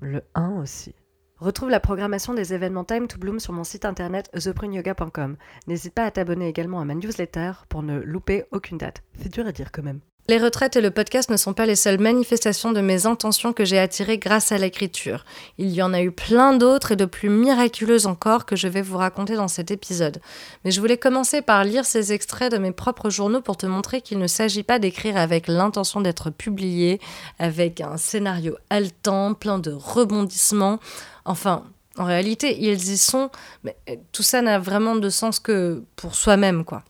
Le 0.00 0.22
1 0.34 0.60
aussi. 0.60 0.94
Retrouve 1.38 1.70
la 1.70 1.80
programmation 1.80 2.34
des 2.34 2.52
événements 2.52 2.84
Time 2.84 3.06
to 3.06 3.18
Bloom 3.18 3.38
sur 3.38 3.52
mon 3.52 3.64
site 3.64 3.84
internet 3.84 4.30
thepruneyoga.com. 4.32 5.36
N'hésite 5.66 5.94
pas 5.94 6.04
à 6.04 6.10
t'abonner 6.10 6.48
également 6.48 6.80
à 6.80 6.84
ma 6.84 6.94
newsletter 6.94 7.52
pour 7.68 7.82
ne 7.82 8.00
louper 8.00 8.44
aucune 8.50 8.78
date. 8.78 9.02
C'est 9.18 9.32
dur 9.32 9.46
à 9.46 9.52
dire 9.52 9.72
quand 9.72 9.82
même. 9.82 10.00
Les 10.26 10.38
retraites 10.38 10.74
et 10.76 10.80
le 10.80 10.90
podcast 10.90 11.28
ne 11.28 11.36
sont 11.36 11.52
pas 11.52 11.66
les 11.66 11.76
seules 11.76 12.00
manifestations 12.00 12.72
de 12.72 12.80
mes 12.80 13.04
intentions 13.04 13.52
que 13.52 13.66
j'ai 13.66 13.78
attirées 13.78 14.16
grâce 14.16 14.52
à 14.52 14.56
l'écriture. 14.56 15.22
Il 15.58 15.68
y 15.68 15.82
en 15.82 15.92
a 15.92 16.00
eu 16.00 16.12
plein 16.12 16.54
d'autres 16.54 16.92
et 16.92 16.96
de 16.96 17.04
plus 17.04 17.28
miraculeuses 17.28 18.06
encore 18.06 18.46
que 18.46 18.56
je 18.56 18.66
vais 18.66 18.80
vous 18.80 18.96
raconter 18.96 19.34
dans 19.34 19.48
cet 19.48 19.70
épisode. 19.70 20.22
Mais 20.64 20.70
je 20.70 20.80
voulais 20.80 20.96
commencer 20.96 21.42
par 21.42 21.62
lire 21.64 21.84
ces 21.84 22.14
extraits 22.14 22.50
de 22.50 22.56
mes 22.56 22.72
propres 22.72 23.10
journaux 23.10 23.42
pour 23.42 23.58
te 23.58 23.66
montrer 23.66 24.00
qu'il 24.00 24.18
ne 24.18 24.26
s'agit 24.26 24.62
pas 24.62 24.78
d'écrire 24.78 25.18
avec 25.18 25.46
l'intention 25.46 26.00
d'être 26.00 26.30
publié, 26.30 27.00
avec 27.38 27.82
un 27.82 27.98
scénario 27.98 28.56
haletant, 28.70 29.34
plein 29.34 29.58
de 29.58 29.72
rebondissements. 29.72 30.80
Enfin, 31.26 31.64
en 31.98 32.04
réalité, 32.06 32.56
ils 32.58 32.92
y 32.92 32.96
sont, 32.96 33.28
mais 33.62 33.76
tout 34.12 34.22
ça 34.22 34.40
n'a 34.40 34.58
vraiment 34.58 34.96
de 34.96 35.10
sens 35.10 35.38
que 35.38 35.82
pour 35.96 36.14
soi-même, 36.14 36.64
quoi. 36.64 36.82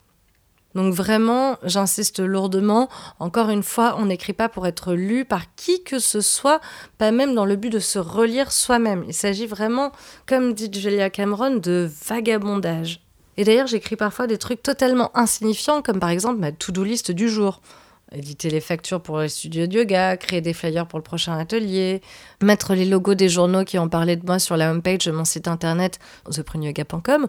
Donc 0.74 0.92
vraiment, 0.92 1.56
j'insiste 1.62 2.20
lourdement, 2.20 2.88
encore 3.20 3.50
une 3.50 3.62
fois, 3.62 3.96
on 3.98 4.06
n'écrit 4.06 4.32
pas 4.32 4.48
pour 4.48 4.66
être 4.66 4.92
lu 4.94 5.24
par 5.24 5.54
qui 5.54 5.84
que 5.84 5.98
ce 5.98 6.20
soit, 6.20 6.60
pas 6.98 7.12
même 7.12 7.34
dans 7.34 7.44
le 7.44 7.56
but 7.56 7.70
de 7.70 7.78
se 7.78 7.98
relire 7.98 8.50
soi-même. 8.50 9.04
Il 9.06 9.14
s'agit 9.14 9.46
vraiment, 9.46 9.92
comme 10.26 10.52
dit 10.52 10.70
Julia 10.72 11.10
Cameron, 11.10 11.56
de 11.56 11.88
vagabondage. 12.06 13.00
Et 13.36 13.44
d'ailleurs, 13.44 13.66
j'écris 13.66 13.96
parfois 13.96 14.26
des 14.26 14.38
trucs 14.38 14.62
totalement 14.62 15.16
insignifiants, 15.16 15.82
comme 15.82 16.00
par 16.00 16.10
exemple 16.10 16.38
ma 16.38 16.52
to-do 16.52 16.84
list 16.84 17.10
du 17.10 17.28
jour 17.28 17.60
éditer 18.14 18.50
les 18.50 18.60
factures 18.60 19.00
pour 19.00 19.18
les 19.18 19.28
studios 19.28 19.66
de 19.66 19.78
yoga, 19.78 20.16
créer 20.16 20.40
des 20.40 20.52
flyers 20.52 20.86
pour 20.86 20.98
le 20.98 21.02
prochain 21.02 21.36
atelier, 21.38 22.00
mettre 22.42 22.74
les 22.74 22.84
logos 22.84 23.14
des 23.14 23.28
journaux 23.28 23.64
qui 23.64 23.78
ont 23.78 23.88
parlé 23.88 24.16
de 24.16 24.24
moi 24.24 24.38
sur 24.38 24.56
la 24.56 24.70
homepage 24.70 25.04
de 25.04 25.12
mon 25.12 25.24
site 25.24 25.48
internet 25.48 25.98
thepruneyoga.com, 26.30 27.28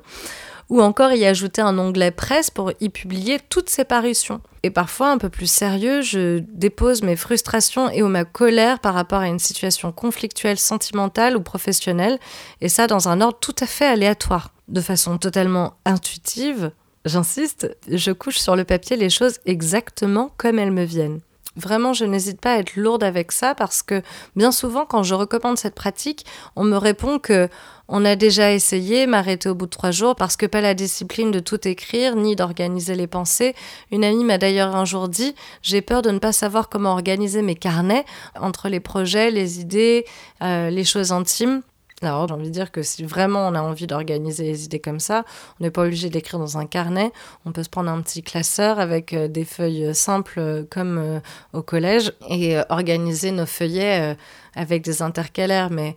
ou 0.70 0.82
encore 0.82 1.12
y 1.12 1.26
ajouter 1.26 1.62
un 1.62 1.78
onglet 1.78 2.12
presse 2.12 2.50
pour 2.50 2.72
y 2.80 2.90
publier 2.90 3.40
toutes 3.50 3.70
ces 3.70 3.84
parutions. 3.84 4.42
Et 4.64 4.72
parfois, 4.72 5.12
un 5.12 5.18
peu 5.18 5.30
plus 5.30 5.50
sérieux, 5.50 6.02
je 6.02 6.40
dépose 6.40 7.04
mes 7.04 7.16
frustrations 7.16 7.90
et 7.92 8.02
ou 8.02 8.08
ma 8.08 8.26
colère 8.26 8.80
par 8.80 8.94
rapport 8.96 9.20
à 9.20 9.28
une 9.28 9.40
situation 9.40 9.92
conflictuelle, 9.92 10.58
sentimentale 10.58 11.38
ou 11.38 11.42
professionnelle, 11.42 12.20
et 12.62 12.70
ça 12.70 12.88
dans 12.88 13.08
un 13.08 13.22
ordre 13.22 13.38
tout 13.40 13.56
à 13.60 13.68
fait 13.68 13.86
aléatoire, 13.86 14.54
de 14.68 14.82
façon 14.82 15.18
totalement 15.18 15.76
intuitive, 15.86 16.72
J'insiste, 17.06 17.76
je 17.88 18.12
couche 18.12 18.40
sur 18.40 18.56
le 18.56 18.64
papier 18.64 18.98
les 18.98 19.12
choses 19.12 19.40
exactement 19.46 20.32
comme 20.38 20.58
elles 20.60 20.72
me 20.72 20.84
viennent. 20.84 21.22
Vraiment, 21.58 21.94
je 21.94 22.04
n'hésite 22.04 22.42
pas 22.42 22.56
à 22.56 22.58
être 22.58 22.76
lourde 22.76 23.04
avec 23.04 23.32
ça 23.32 23.56
parce 23.56 23.82
que 23.82 24.02
bien 24.36 24.52
souvent, 24.52 24.86
quand 24.86 25.04
je 25.04 25.16
recommande 25.16 25.58
cette 25.58 25.76
pratique, 25.76 26.26
on 26.58 26.66
me 26.66 26.76
répond 26.76 27.18
que 27.18 27.48
on 27.88 28.04
a 28.04 28.16
déjà 28.16 28.52
essayé, 28.52 29.06
m'arrêter 29.06 29.48
au 29.48 29.56
bout 29.56 29.68
de 29.68 29.72
trois 29.72 29.92
jours 29.92 30.16
parce 30.16 30.36
que 30.36 30.48
pas 30.48 30.60
la 30.60 30.74
discipline 30.74 31.32
de 31.32 31.40
tout 31.40 31.66
écrire 31.68 32.16
ni 32.16 32.36
d'organiser 32.36 32.96
les 32.96 33.08
pensées. 33.08 33.56
Une 33.92 34.04
amie 34.04 34.26
m'a 34.26 34.38
d'ailleurs 34.38 34.76
un 34.76 34.86
jour 34.86 35.08
dit 35.08 35.34
j'ai 35.62 35.82
peur 35.82 36.02
de 36.02 36.10
ne 36.10 36.20
pas 36.20 36.34
savoir 36.34 36.68
comment 36.68 36.92
organiser 36.92 37.42
mes 37.42 37.56
carnets 37.56 38.04
entre 38.38 38.68
les 38.68 38.82
projets, 38.82 39.32
les 39.32 39.62
idées, 39.62 40.06
euh, 40.42 40.70
les 40.70 40.84
choses 40.84 41.14
intimes. 41.14 41.62
Alors, 42.02 42.28
j'ai 42.28 42.34
envie 42.34 42.48
de 42.48 42.54
dire 42.54 42.74
que 42.74 42.84
si 42.84 43.06
vraiment 43.06 43.48
on 43.48 43.56
a 43.56 43.62
envie 43.62 43.88
d'organiser 43.88 44.44
les 44.44 44.66
idées 44.66 44.82
comme 44.82 45.00
ça, 45.00 45.24
on 45.60 45.64
n'est 45.64 45.72
pas 45.72 45.84
obligé 45.84 46.10
d'écrire 46.10 46.40
dans 46.40 46.58
un 46.58 46.66
carnet. 46.66 47.14
On 47.46 47.54
peut 47.54 47.64
se 47.64 47.70
prendre 47.70 47.90
un 47.90 48.02
petit 48.02 48.22
classeur 48.22 48.80
avec 48.80 49.14
euh, 49.14 49.30
des 49.30 49.46
feuilles 49.46 49.96
simples 49.96 50.40
euh, 50.40 50.64
comme 50.70 50.98
euh, 50.98 51.20
au 51.54 51.62
collège 51.62 52.12
et 52.30 52.58
organiser 52.68 53.32
nos 53.32 53.46
feuillets 53.46 54.18
avec 54.56 54.84
des 54.84 55.02
intercalaires. 55.02 55.70
Mais 55.70 55.96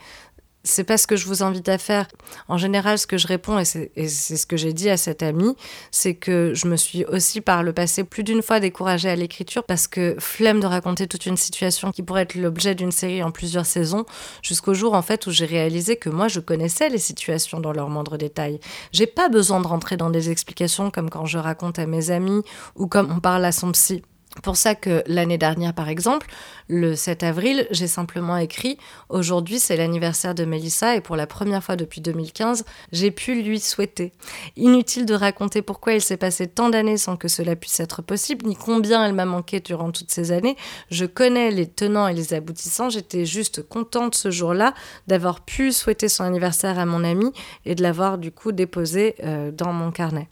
c'est 0.68 0.84
pas 0.84 0.98
ce 0.98 1.06
que 1.06 1.16
je 1.16 1.26
vous 1.26 1.42
invite 1.42 1.68
à 1.68 1.78
faire. 1.78 2.06
En 2.48 2.58
général, 2.58 2.98
ce 2.98 3.06
que 3.06 3.16
je 3.16 3.26
réponds, 3.26 3.58
et 3.58 3.64
c'est 3.64 4.36
ce 4.36 4.46
que 4.46 4.56
j'ai 4.56 4.72
dit 4.72 4.90
à 4.90 4.96
cette 4.96 5.22
amie, 5.22 5.56
c'est 5.90 6.14
que 6.14 6.52
je 6.54 6.66
me 6.68 6.76
suis 6.76 7.04
aussi 7.06 7.40
par 7.40 7.62
le 7.62 7.72
passé 7.72 8.04
plus 8.04 8.22
d'une 8.22 8.42
fois 8.42 8.60
découragée 8.60 9.08
à 9.08 9.16
l'écriture 9.16 9.64
parce 9.64 9.88
que 9.88 10.16
flemme 10.18 10.60
de 10.60 10.66
raconter 10.66 11.06
toute 11.06 11.26
une 11.26 11.36
situation 11.36 11.90
qui 11.90 12.02
pourrait 12.02 12.22
être 12.22 12.34
l'objet 12.34 12.74
d'une 12.74 12.92
série 12.92 13.22
en 13.22 13.30
plusieurs 13.30 13.66
saisons, 13.66 14.04
jusqu'au 14.42 14.74
jour 14.74 14.94
en 14.94 15.02
fait 15.02 15.26
où 15.26 15.30
j'ai 15.30 15.46
réalisé 15.46 15.96
que 15.96 16.10
moi 16.10 16.28
je 16.28 16.40
connaissais 16.40 16.88
les 16.88 16.98
situations 16.98 17.60
dans 17.60 17.72
leurs 17.72 17.88
moindres 17.88 18.18
détails. 18.18 18.60
J'ai 18.92 19.06
pas 19.06 19.28
besoin 19.28 19.60
de 19.60 19.66
rentrer 19.66 19.96
dans 19.96 20.10
des 20.10 20.30
explications 20.30 20.90
comme 20.90 21.10
quand 21.10 21.26
je 21.26 21.38
raconte 21.38 21.78
à 21.78 21.86
mes 21.86 22.10
amis 22.10 22.42
ou 22.76 22.86
comme 22.86 23.10
on 23.10 23.20
parle 23.20 23.44
à 23.44 23.52
son 23.52 23.72
psy 23.72 24.02
pour 24.42 24.56
ça 24.56 24.74
que 24.74 25.02
l'année 25.06 25.38
dernière, 25.38 25.74
par 25.74 25.88
exemple, 25.88 26.26
le 26.68 26.94
7 26.94 27.22
avril, 27.22 27.66
j'ai 27.70 27.86
simplement 27.86 28.36
écrit 28.36 28.78
Aujourd'hui, 29.08 29.58
c'est 29.58 29.76
l'anniversaire 29.76 30.34
de 30.34 30.44
Melissa 30.44 30.96
et 30.96 31.00
pour 31.00 31.16
la 31.16 31.26
première 31.26 31.64
fois 31.64 31.76
depuis 31.76 32.00
2015, 32.00 32.64
j'ai 32.92 33.10
pu 33.10 33.42
lui 33.42 33.60
souhaiter. 33.60 34.12
Inutile 34.56 35.06
de 35.06 35.14
raconter 35.14 35.62
pourquoi 35.62 35.94
il 35.94 36.00
s'est 36.00 36.16
passé 36.16 36.46
tant 36.46 36.68
d'années 36.68 36.98
sans 36.98 37.16
que 37.16 37.28
cela 37.28 37.56
puisse 37.56 37.80
être 37.80 38.02
possible, 38.02 38.46
ni 38.46 38.56
combien 38.56 39.04
elle 39.04 39.14
m'a 39.14 39.24
manqué 39.24 39.60
durant 39.60 39.90
toutes 39.90 40.10
ces 40.10 40.32
années. 40.32 40.56
Je 40.90 41.06
connais 41.06 41.50
les 41.50 41.66
tenants 41.66 42.08
et 42.08 42.14
les 42.14 42.34
aboutissants. 42.34 42.90
J'étais 42.90 43.24
juste 43.24 43.66
contente 43.66 44.14
ce 44.14 44.30
jour-là 44.30 44.74
d'avoir 45.06 45.40
pu 45.40 45.72
souhaiter 45.72 46.08
son 46.08 46.24
anniversaire 46.24 46.78
à 46.78 46.86
mon 46.86 47.04
ami 47.04 47.32
et 47.64 47.74
de 47.74 47.82
l'avoir 47.82 48.18
du 48.18 48.30
coup 48.32 48.52
déposé 48.52 49.14
euh, 49.24 49.50
dans 49.50 49.72
mon 49.72 49.90
carnet. 49.90 50.28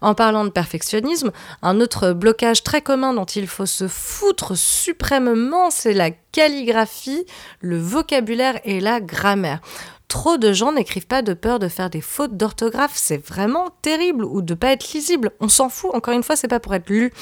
En 0.00 0.14
parlant 0.14 0.44
de 0.44 0.50
perfectionnisme, 0.50 1.32
un 1.62 1.80
autre 1.80 2.12
blocage 2.12 2.62
très 2.62 2.82
commun 2.82 3.14
dont 3.14 3.24
il 3.24 3.46
faut 3.46 3.66
se 3.66 3.88
foutre 3.88 4.56
suprêmement, 4.56 5.70
c'est 5.70 5.94
la 5.94 6.10
calligraphie, 6.10 7.24
le 7.60 7.78
vocabulaire 7.78 8.60
et 8.64 8.80
la 8.80 9.00
grammaire. 9.00 9.60
Trop 10.08 10.36
de 10.36 10.52
gens 10.52 10.72
n'écrivent 10.72 11.06
pas 11.06 11.22
de 11.22 11.34
peur 11.34 11.58
de 11.58 11.66
faire 11.66 11.90
des 11.90 12.00
fautes 12.00 12.36
d'orthographe, 12.36 12.92
c'est 12.94 13.26
vraiment 13.26 13.70
terrible, 13.82 14.24
ou 14.24 14.42
de 14.42 14.54
pas 14.54 14.72
être 14.72 14.92
lisible. 14.92 15.32
On 15.40 15.48
s'en 15.48 15.68
fout, 15.68 15.90
encore 15.94 16.14
une 16.14 16.22
fois, 16.22 16.36
c'est 16.36 16.46
pas 16.46 16.60
pour 16.60 16.74
être 16.74 16.88
lu. 16.88 17.12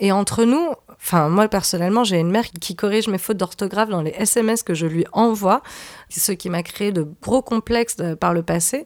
Et 0.00 0.12
entre 0.12 0.44
nous, 0.44 0.68
enfin 0.90 1.28
moi 1.28 1.48
personnellement, 1.48 2.04
j'ai 2.04 2.18
une 2.18 2.30
mère 2.30 2.44
qui 2.60 2.74
corrige 2.74 3.08
mes 3.08 3.18
fautes 3.18 3.36
d'orthographe 3.36 3.88
dans 3.88 4.02
les 4.02 4.10
SMS 4.10 4.62
que 4.62 4.74
je 4.74 4.86
lui 4.86 5.06
envoie, 5.12 5.62
ce 6.10 6.32
qui 6.32 6.50
m'a 6.50 6.62
créé 6.62 6.92
de 6.92 7.06
gros 7.22 7.42
complexes 7.42 7.96
euh, 8.00 8.16
par 8.16 8.34
le 8.34 8.42
passé. 8.42 8.84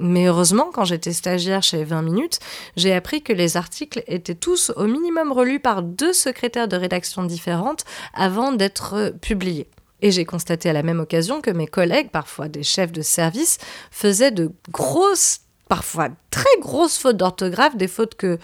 Mais 0.00 0.26
heureusement, 0.26 0.70
quand 0.72 0.84
j'étais 0.84 1.12
stagiaire 1.12 1.62
chez 1.62 1.84
20 1.84 2.02
minutes, 2.02 2.40
j'ai 2.76 2.92
appris 2.92 3.22
que 3.22 3.32
les 3.32 3.56
articles 3.56 4.02
étaient 4.06 4.34
tous 4.34 4.72
au 4.76 4.86
minimum 4.86 5.32
relus 5.32 5.60
par 5.60 5.82
deux 5.82 6.12
secrétaires 6.12 6.68
de 6.68 6.76
rédaction 6.76 7.24
différentes 7.24 7.84
avant 8.12 8.52
d'être 8.52 9.14
publiés. 9.20 9.68
Et 10.02 10.10
j'ai 10.10 10.24
constaté 10.24 10.68
à 10.68 10.72
la 10.72 10.82
même 10.82 11.00
occasion 11.00 11.40
que 11.40 11.50
mes 11.50 11.66
collègues, 11.66 12.10
parfois 12.10 12.48
des 12.48 12.62
chefs 12.62 12.92
de 12.92 13.02
service, 13.02 13.58
faisaient 13.90 14.32
de 14.32 14.52
grosses 14.70 15.40
parfois 15.68 16.08
très 16.30 16.44
grosses 16.60 16.98
fautes 16.98 17.16
d'orthographe, 17.16 17.76
des 17.76 17.88
fautes 17.88 18.14
que 18.14 18.38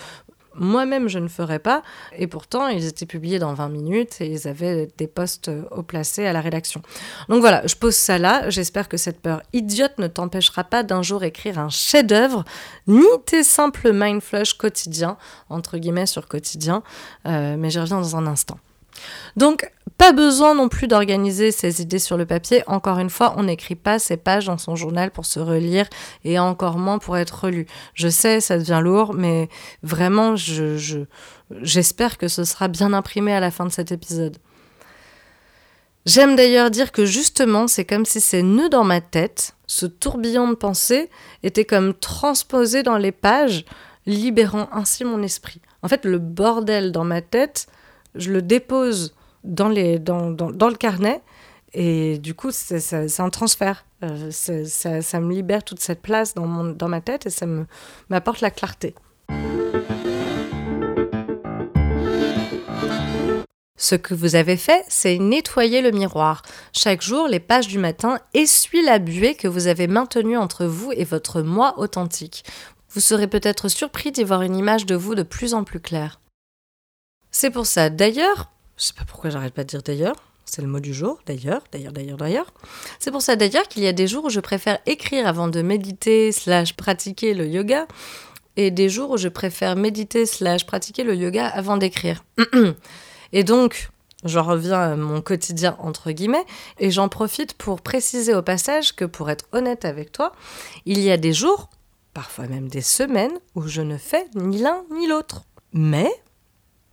moi-même, 0.61 1.09
je 1.09 1.19
ne 1.19 1.27
ferais 1.27 1.59
pas. 1.59 1.83
Et 2.17 2.27
pourtant, 2.27 2.69
ils 2.69 2.87
étaient 2.87 3.07
publiés 3.07 3.39
dans 3.41 3.53
20 3.55 3.69
minutes 3.71 4.21
et 4.21 4.27
ils 4.27 4.47
avaient 4.47 4.89
des 4.97 5.09
postes 5.09 5.51
haut 5.73 5.83
placés 5.83 6.27
à 6.27 6.33
la 6.33 6.41
rédaction. 6.41 6.83
Donc 7.29 7.41
voilà, 7.41 7.67
je 7.67 7.75
pose 7.75 7.97
ça 7.97 8.19
là. 8.19 8.49
J'espère 8.51 8.89
que 8.89 8.97
cette 8.97 9.21
peur 9.21 9.43
idiote 9.53 9.99
ne 9.99 10.07
t'empêchera 10.07 10.63
pas 10.63 10.83
d'un 10.83 11.03
jour 11.03 11.25
écrire 11.25 11.59
un 11.59 11.71
chef-d'œuvre, 11.71 12.45
ni 12.87 13.07
tes 13.27 13.43
simples 13.43 13.93
mindflush 13.93 14.55
quotidiens, 14.55 15.17
entre 15.49 15.79
guillemets 15.79 16.07
sur 16.07 16.29
quotidien. 16.29 16.83
Euh, 17.27 17.57
mais 17.59 17.71
j'y 17.71 17.81
reviens 17.81 18.01
dans 18.01 18.17
un 18.17 18.27
instant. 18.27 18.59
Donc, 19.37 19.71
pas 20.01 20.13
besoin 20.13 20.55
non 20.55 20.71
plus 20.71 20.89
d'organiser 20.89 21.53
ses 21.53 21.83
idées 21.83 21.99
sur 21.99 22.17
le 22.17 22.25
papier. 22.25 22.63
Encore 22.67 22.99
une 22.99 23.11
fois, 23.11 23.35
on 23.37 23.43
n'écrit 23.43 23.75
pas 23.75 23.99
ses 23.99 24.17
pages 24.17 24.47
dans 24.47 24.57
son 24.57 24.75
journal 24.75 25.11
pour 25.11 25.27
se 25.27 25.39
relire 25.41 25.87
et 26.25 26.39
encore 26.39 26.79
moins 26.79 26.99
pour 26.99 27.19
être 27.19 27.45
relu. 27.45 27.67
Je 27.93 28.09
sais, 28.09 28.41
ça 28.41 28.57
devient 28.57 28.81
lourd, 28.83 29.13
mais 29.13 29.51
vraiment, 29.83 30.37
je, 30.37 31.05
j'espère 31.61 32.17
que 32.17 32.29
ce 32.29 32.45
sera 32.45 32.69
bien 32.69 32.95
imprimé 32.95 33.35
à 33.35 33.41
la 33.41 33.51
fin 33.51 33.67
de 33.67 33.73
cet 33.73 33.93
épisode. 33.93 34.39
J'aime 36.07 36.35
d'ailleurs 36.35 36.71
dire 36.71 36.93
que 36.93 37.05
justement, 37.05 37.69
c'est 37.69 37.85
comme 37.85 38.07
si 38.07 38.23
ces 38.23 38.43
nœuds 38.43 38.71
dans 38.71 38.85
ma 38.85 39.03
tête, 39.03 39.55
ce 39.67 39.85
tourbillon 39.85 40.49
de 40.49 40.55
pensée, 40.55 41.11
était 41.43 41.67
comme 41.67 41.93
transposé 41.93 42.83
dans 42.83 42.97
les 42.97 43.13
pages, 43.13 43.67
libérant 44.07 44.71
ainsi 44.73 45.05
mon 45.05 45.23
esprit. 45.23 45.61
En 45.83 45.89
fait, 45.89 46.07
le 46.07 46.19
bordel 46.19 46.91
dans 46.91 47.05
ma 47.05 47.21
tête, 47.21 47.67
je 48.15 48.33
le 48.33 48.43
dépose 48.43 49.15
dans, 49.45 49.69
le 49.69 50.75
carnet. 50.77 51.23
Et 51.73 52.19
du 52.19 52.35
coup, 52.35 52.51
c'est 52.51 53.21
un 53.21 53.31
transfert. 53.31 53.85
Euh, 54.03 54.31
ça, 54.31 55.21
me 55.21 55.33
libère 55.33 55.63
toute 55.63 55.81
cette 55.81 56.03
place 56.03 56.35
dans, 56.35 56.65
dans 56.65 56.89
ma 56.89 57.01
tête 57.01 57.27
et 57.27 57.31
ça 57.31 57.47
m'apporte 58.09 58.41
la 58.41 58.51
clarté. 58.51 58.95
Ce 63.77 63.95
que 63.95 64.13
vous 64.13 64.35
avez 64.35 64.59
fait, 64.59 64.85
c'est 64.89 65.19
nettoyer 65.19 65.81
le 65.81 65.91
miroir. 65.91 66.43
Chaque 66.73 67.01
jour, 67.01 67.29
les 67.29 67.41
pages 67.41 67.67
du 67.67 67.79
matin 67.79 68.19
essuient 68.35 68.85
la 68.85 68.99
buée 68.99 69.35
que 69.35 69.49
vous 69.49 69.69
avez 69.69 69.87
maintenue 69.87 70.37
entre 70.37 70.67
vous 70.67 70.93
et 70.93 71.05
votre 71.05 71.41
moi 71.41 71.79
authentique. 71.79 72.45
Vous 72.91 73.01
serez 73.01 73.27
peut-être 73.27 73.69
surpris 73.69 74.13
d'y 74.13 74.23
voir 74.23 74.43
une 74.43 74.57
image 74.57 74.85
de 74.85 74.95
vous 74.95 75.15
de 75.15 75.23
plus 75.23 75.55
en 75.55 75.65
plus 75.65 75.81
claire. 75.81 76.20
C'est 77.31 77.51
pour 77.51 77.67
ça, 77.67 77.91
d'ailleurs, 77.91 78.51
je 78.77 78.85
sais 78.85 78.95
pas 78.95 79.05
pourquoi 79.05 79.31
j'arrête 79.31 79.55
pas 79.55 79.65
de 79.65 79.69
dire 79.69 79.83
d'ailleurs. 79.83 80.17
C'est 80.45 80.63
le 80.63 80.69
mot 80.69 80.81
du 80.81 80.93
jour, 80.93 81.21
d'ailleurs, 81.27 81.63
d'ailleurs, 81.71 81.93
d'ailleurs, 81.93 82.17
d'ailleurs. 82.17 82.53
C'est 82.99 83.13
pour 83.13 83.23
ça 83.23 83.37
d'ailleurs 83.37 83.69
qu'il 83.69 83.85
y 83.85 83.87
a 83.87 83.93
des 83.93 84.09
jours 84.09 84.25
où 84.25 84.31
je 84.31 84.41
préfère 84.41 84.81
écrire 84.87 85.29
avant 85.29 85.47
de 85.47 85.63
méditer 85.63 86.33
slash 86.33 86.75
pratiquer 86.75 87.35
le 87.35 87.47
yoga 87.47 87.87
et 88.57 88.73
des 88.73 88.89
jours 88.89 89.11
où 89.11 89.17
je 89.17 89.29
préfère 89.29 89.77
méditer 89.77 90.27
slash 90.27 90.67
pratiquer 90.67 91.05
le 91.05 91.15
yoga 91.15 91.47
avant 91.47 91.77
d'écrire. 91.77 92.25
et 93.33 93.45
donc, 93.45 93.91
j'en 94.25 94.43
reviens 94.43 94.81
à 94.81 94.97
mon 94.97 95.21
quotidien 95.21 95.77
entre 95.79 96.11
guillemets 96.11 96.45
et 96.79 96.91
j'en 96.91 97.09
profite 97.09 97.55
pour 97.55 97.81
préciser 97.81 98.35
au 98.35 98.43
passage 98.43 98.97
que 98.97 99.05
pour 99.05 99.31
être 99.31 99.47
honnête 99.53 99.85
avec 99.85 100.11
toi, 100.11 100.33
il 100.85 100.99
y 100.99 101.13
a 101.13 101.17
des 101.17 101.33
jours, 101.33 101.71
parfois 102.13 102.49
même 102.49 102.69
des 102.69 102.83
semaines, 102.83 103.39
où 103.55 103.69
je 103.69 103.83
ne 103.83 103.99
fais 103.99 104.27
ni 104.35 104.59
l'un 104.59 104.83
ni 104.91 105.07
l'autre. 105.07 105.45
Mais 105.73 106.11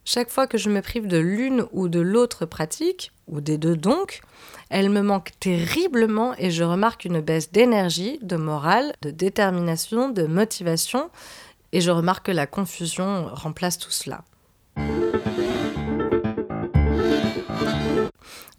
chaque 0.10 0.30
fois 0.30 0.48
que 0.48 0.58
je 0.58 0.70
me 0.70 0.82
prive 0.82 1.06
de 1.08 1.18
l'une 1.18 1.66
ou 1.74 1.90
de 1.90 2.00
l'autre 2.00 2.46
pratique, 2.46 3.12
ou 3.28 3.42
des 3.42 3.58
deux 3.58 3.76
donc, 3.76 4.22
elle 4.70 4.90
me 4.90 5.02
manque 5.02 5.32
terriblement 5.42 6.34
et 6.38 6.50
je 6.50 6.64
remarque 6.64 7.04
une 7.04 7.20
baisse 7.20 7.52
d'énergie, 7.52 8.18
de 8.22 8.38
morale, 8.38 8.94
de 9.02 9.12
détermination, 9.12 10.08
de 10.08 10.24
motivation, 10.24 11.10
et 11.74 11.82
je 11.82 11.92
remarque 11.92 12.28
que 12.28 12.32
la 12.32 12.48
confusion 12.48 13.28
remplace 13.34 13.78
tout 13.78 13.92
cela. 13.92 14.24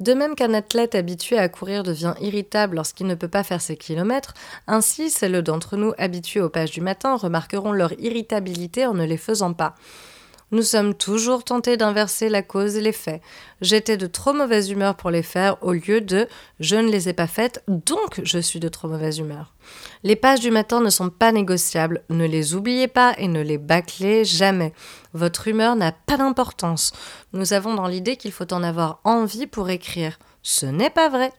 De 0.01 0.13
même 0.13 0.35
qu'un 0.35 0.53
athlète 0.53 0.95
habitué 0.95 1.39
à 1.39 1.49
courir 1.49 1.83
devient 1.83 2.13
irritable 2.21 2.77
lorsqu'il 2.77 3.07
ne 3.07 3.15
peut 3.15 3.27
pas 3.27 3.43
faire 3.43 3.63
ses 3.63 3.79
kilomètres, 3.79 4.35
ainsi 4.67 5.09
celles 5.09 5.41
d'entre 5.41 5.79
nous 5.79 5.95
habitués 5.97 6.43
aux 6.43 6.51
pages 6.51 6.73
du 6.73 6.83
matin 6.83 7.17
remarqueront 7.17 7.73
leur 7.73 7.99
irritabilité 7.99 8.85
en 8.85 8.93
ne 8.93 9.07
les 9.07 9.17
faisant 9.17 9.55
pas. 9.55 9.75
Nous 10.51 10.63
sommes 10.63 10.95
toujours 10.95 11.45
tentés 11.45 11.77
d'inverser 11.77 12.31
la 12.31 12.43
cause 12.43 12.77
et 12.77 12.81
l'effet. 12.81 13.21
J'étais 13.61 13.99
de 13.99 14.07
trop 14.07 14.33
mauvaise 14.33 14.71
humeur 14.71 14.95
pour 14.95 15.11
les 15.11 15.23
faire 15.23 15.63
au 15.63 15.73
lieu 15.73 16.01
de 16.01 16.27
je 16.59 16.77
ne 16.77 16.91
les 16.91 17.11
ai 17.11 17.13
pas 17.13 17.27
faites, 17.27 17.63
donc 17.69 18.23
je 18.23 18.39
suis 18.39 18.59
de 18.59 18.69
trop 18.69 18.89
mauvaise 18.89 19.19
humeur. 19.19 19.53
Les 20.05 20.17
pages 20.17 20.41
du 20.41 20.51
matin 20.51 20.81
ne 20.81 20.89
sont 20.89 21.11
pas 21.11 21.33
négociables, 21.33 22.03
ne 22.09 22.27
les 22.27 22.55
oubliez 22.55 22.89
pas 22.89 23.15
et 23.19 23.29
ne 23.29 23.43
les 23.43 23.59
bâclez 23.59 24.25
jamais. 24.25 24.73
Votre 25.13 25.49
humeur 25.49 25.77
n'a 25.77 25.93
pas 25.93 26.17
d'importance. 26.17 26.93
Nous 27.35 27.53
avons 27.53 27.75
dans 27.75 27.87
l'idée 27.87 28.17
qu'il 28.17 28.33
faut 28.33 28.51
en 28.55 28.63
avoir 28.63 29.01
envie 29.05 29.47
pour 29.47 29.69
écrire. 29.69 30.19
Ce 30.43 30.65
n'est 30.65 30.89
pas 30.89 31.11
vrai. 31.11 31.31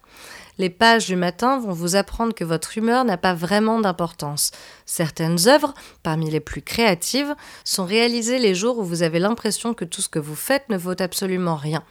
Les 0.60 0.70
pages 0.70 1.08
du 1.08 1.16
matin 1.16 1.58
vont 1.58 1.72
vous 1.72 1.96
apprendre 1.96 2.34
que 2.34 2.44
votre 2.44 2.78
humeur 2.78 3.06
n'a 3.06 3.16
pas 3.16 3.34
vraiment 3.34 3.80
d'importance. 3.80 4.52
Certaines 4.86 5.48
œuvres, 5.48 5.74
parmi 6.04 6.30
les 6.30 6.42
plus 6.42 6.62
créatives, 6.62 7.34
sont 7.64 7.86
réalisées 7.86 8.40
les 8.40 8.54
jours 8.54 8.78
où 8.78 8.84
vous 8.84 9.02
avez 9.02 9.20
l'impression 9.20 9.74
que 9.74 9.86
tout 9.86 10.02
ce 10.02 10.10
que 10.10 10.20
vous 10.20 10.36
faites 10.36 10.68
ne 10.70 10.78
vaut 10.78 11.02
absolument 11.02 11.56
rien. 11.56 11.82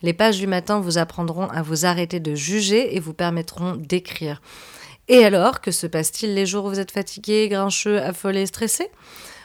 Les 0.00 0.14
pages 0.14 0.38
du 0.38 0.46
matin 0.46 0.80
vous 0.80 0.96
apprendront 0.96 1.48
à 1.50 1.60
vous 1.60 1.84
arrêter 1.84 2.18
de 2.18 2.34
juger 2.34 2.96
et 2.96 3.00
vous 3.00 3.12
permettront 3.12 3.76
d'écrire. 3.76 4.40
Et 5.08 5.22
alors, 5.22 5.60
que 5.60 5.70
se 5.70 5.86
passe-t-il 5.86 6.32
les 6.32 6.46
jours 6.46 6.64
où 6.64 6.70
vous 6.70 6.80
êtes 6.80 6.92
fatigué, 6.92 7.46
grincheux, 7.50 8.00
affolé, 8.00 8.46
stressé? 8.46 8.88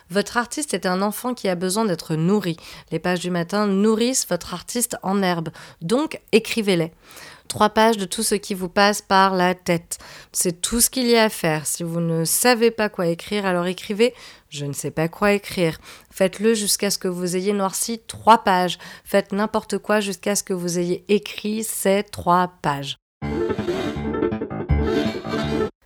Votre 0.09 0.37
artiste 0.37 0.73
est 0.73 0.85
un 0.85 1.01
enfant 1.01 1.33
qui 1.33 1.49
a 1.49 1.55
besoin 1.55 1.85
d'être 1.85 2.15
nourri. 2.15 2.55
Les 2.91 2.97
pages 2.99 3.19
du 3.19 3.29
matin 3.29 3.67
nourrissent 3.67 4.25
votre 4.27 4.53
artiste 4.53 4.97
en 5.03 5.21
herbe. 5.21 5.49
Donc, 5.81 6.19
écrivez-les 6.31 6.91
trois 7.49 7.69
pages 7.69 7.97
de 7.97 8.05
tout 8.05 8.23
ce 8.23 8.35
qui 8.35 8.53
vous 8.53 8.69
passe 8.69 9.01
par 9.01 9.35
la 9.35 9.55
tête. 9.55 9.97
C'est 10.31 10.61
tout 10.61 10.79
ce 10.79 10.89
qu'il 10.89 11.07
y 11.07 11.17
a 11.17 11.23
à 11.23 11.29
faire. 11.29 11.67
Si 11.67 11.83
vous 11.83 11.99
ne 11.99 12.23
savez 12.23 12.71
pas 12.71 12.87
quoi 12.87 13.07
écrire, 13.07 13.45
alors 13.45 13.67
écrivez 13.67 14.13
je 14.49 14.65
ne 14.65 14.73
sais 14.73 14.89
pas 14.89 15.07
quoi 15.07 15.33
écrire. 15.33 15.77
Faites-le 16.09 16.55
jusqu'à 16.55 16.89
ce 16.89 16.97
que 16.97 17.07
vous 17.07 17.35
ayez 17.35 17.53
noirci 17.53 18.01
trois 18.07 18.39
pages. 18.43 18.79
Faites 19.03 19.31
n'importe 19.31 19.77
quoi 19.77 19.99
jusqu'à 19.99 20.35
ce 20.35 20.43
que 20.43 20.53
vous 20.53 20.79
ayez 20.79 21.05
écrit 21.07 21.63
ces 21.63 22.03
trois 22.03 22.53
pages. 22.61 22.97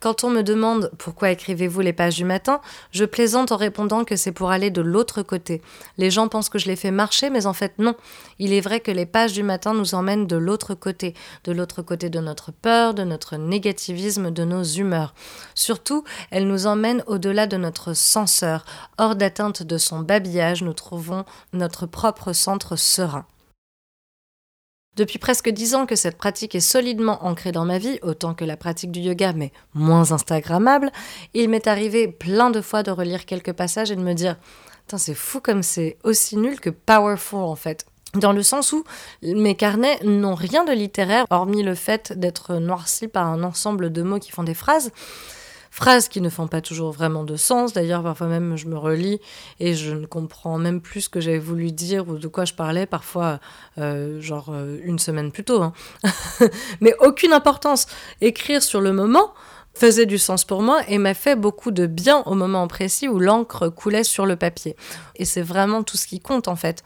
Quand 0.04 0.22
on 0.22 0.28
me 0.28 0.42
demande 0.42 0.90
pourquoi 0.98 1.30
écrivez-vous 1.30 1.80
les 1.80 1.94
pages 1.94 2.16
du 2.16 2.26
matin, 2.26 2.60
je 2.90 3.06
plaisante 3.06 3.52
en 3.52 3.56
répondant 3.56 4.04
que 4.04 4.16
c'est 4.16 4.32
pour 4.32 4.50
aller 4.50 4.70
de 4.70 4.82
l'autre 4.82 5.22
côté. 5.22 5.62
Les 5.96 6.10
gens 6.10 6.28
pensent 6.28 6.50
que 6.50 6.58
je 6.58 6.66
les 6.66 6.76
fais 6.76 6.90
marcher, 6.90 7.30
mais 7.30 7.46
en 7.46 7.54
fait 7.54 7.78
non. 7.78 7.94
Il 8.38 8.52
est 8.52 8.60
vrai 8.60 8.80
que 8.80 8.90
les 8.90 9.06
pages 9.06 9.32
du 9.32 9.42
matin 9.42 9.72
nous 9.72 9.94
emmènent 9.94 10.26
de 10.26 10.36
l'autre 10.36 10.74
côté, 10.74 11.14
de 11.44 11.52
l'autre 11.52 11.80
côté 11.80 12.10
de 12.10 12.20
notre 12.20 12.52
peur, 12.52 12.92
de 12.92 13.02
notre 13.02 13.38
négativisme, 13.38 14.30
de 14.30 14.44
nos 14.44 14.62
humeurs. 14.62 15.14
Surtout, 15.54 16.04
elles 16.30 16.48
nous 16.48 16.66
emmènent 16.66 17.02
au-delà 17.06 17.46
de 17.46 17.56
notre 17.56 17.94
censeur. 17.94 18.66
Hors 18.98 19.16
d'atteinte 19.16 19.62
de 19.62 19.78
son 19.78 20.00
babillage, 20.00 20.62
nous 20.62 20.74
trouvons 20.74 21.24
notre 21.54 21.86
propre 21.86 22.34
centre 22.34 22.76
serein. 22.76 23.24
Depuis 24.96 25.18
presque 25.18 25.50
dix 25.50 25.74
ans 25.74 25.86
que 25.86 25.96
cette 25.96 26.16
pratique 26.16 26.54
est 26.54 26.60
solidement 26.60 27.24
ancrée 27.24 27.50
dans 27.50 27.64
ma 27.64 27.78
vie, 27.78 27.98
autant 28.02 28.32
que 28.34 28.44
la 28.44 28.56
pratique 28.56 28.92
du 28.92 29.00
yoga, 29.00 29.32
mais 29.32 29.52
moins 29.74 30.12
Instagrammable, 30.12 30.92
il 31.34 31.48
m'est 31.48 31.66
arrivé 31.66 32.06
plein 32.06 32.50
de 32.50 32.60
fois 32.60 32.82
de 32.84 32.92
relire 32.92 33.26
quelques 33.26 33.52
passages 33.52 33.90
et 33.90 33.96
de 33.96 34.02
me 34.02 34.14
dire 34.14 34.36
c'est 34.96 35.14
fou 35.14 35.40
comme 35.40 35.62
c'est 35.62 35.96
aussi 36.04 36.36
nul 36.36 36.60
que 36.60 36.70
powerful 36.70 37.40
en 37.40 37.56
fait. 37.56 37.86
Dans 38.14 38.32
le 38.32 38.44
sens 38.44 38.72
où 38.72 38.84
mes 39.22 39.56
carnets 39.56 39.98
n'ont 40.04 40.36
rien 40.36 40.64
de 40.64 40.70
littéraire, 40.70 41.26
hormis 41.30 41.64
le 41.64 41.74
fait 41.74 42.12
d'être 42.16 42.54
noircis 42.54 43.08
par 43.08 43.26
un 43.26 43.42
ensemble 43.42 43.90
de 43.90 44.02
mots 44.02 44.20
qui 44.20 44.30
font 44.30 44.44
des 44.44 44.54
phrases 44.54 44.92
phrases 45.74 46.06
qui 46.06 46.20
ne 46.20 46.28
font 46.30 46.46
pas 46.46 46.60
toujours 46.60 46.92
vraiment 46.92 47.24
de 47.24 47.34
sens. 47.34 47.72
D'ailleurs, 47.72 48.04
parfois 48.04 48.28
même, 48.28 48.56
je 48.56 48.66
me 48.68 48.78
relis 48.78 49.20
et 49.58 49.74
je 49.74 49.92
ne 49.92 50.06
comprends 50.06 50.56
même 50.56 50.80
plus 50.80 51.02
ce 51.02 51.08
que 51.08 51.20
j'avais 51.20 51.40
voulu 51.40 51.72
dire 51.72 52.08
ou 52.08 52.16
de 52.16 52.28
quoi 52.28 52.44
je 52.44 52.54
parlais, 52.54 52.86
parfois, 52.86 53.40
euh, 53.78 54.20
genre 54.20 54.50
euh, 54.50 54.78
une 54.84 55.00
semaine 55.00 55.32
plus 55.32 55.42
tôt. 55.42 55.62
Hein. 55.62 55.72
Mais 56.80 56.94
aucune 57.00 57.32
importance. 57.32 57.86
Écrire 58.20 58.62
sur 58.62 58.80
le 58.80 58.92
moment 58.92 59.34
faisait 59.74 60.06
du 60.06 60.16
sens 60.16 60.44
pour 60.44 60.62
moi 60.62 60.80
et 60.86 60.98
m'a 60.98 61.12
fait 61.12 61.34
beaucoup 61.34 61.72
de 61.72 61.86
bien 61.86 62.22
au 62.26 62.36
moment 62.36 62.68
précis 62.68 63.08
où 63.08 63.18
l'encre 63.18 63.68
coulait 63.68 64.04
sur 64.04 64.26
le 64.26 64.36
papier. 64.36 64.76
Et 65.16 65.24
c'est 65.24 65.42
vraiment 65.42 65.82
tout 65.82 65.96
ce 65.96 66.06
qui 66.06 66.20
compte 66.20 66.46
en 66.46 66.54
fait. 66.54 66.84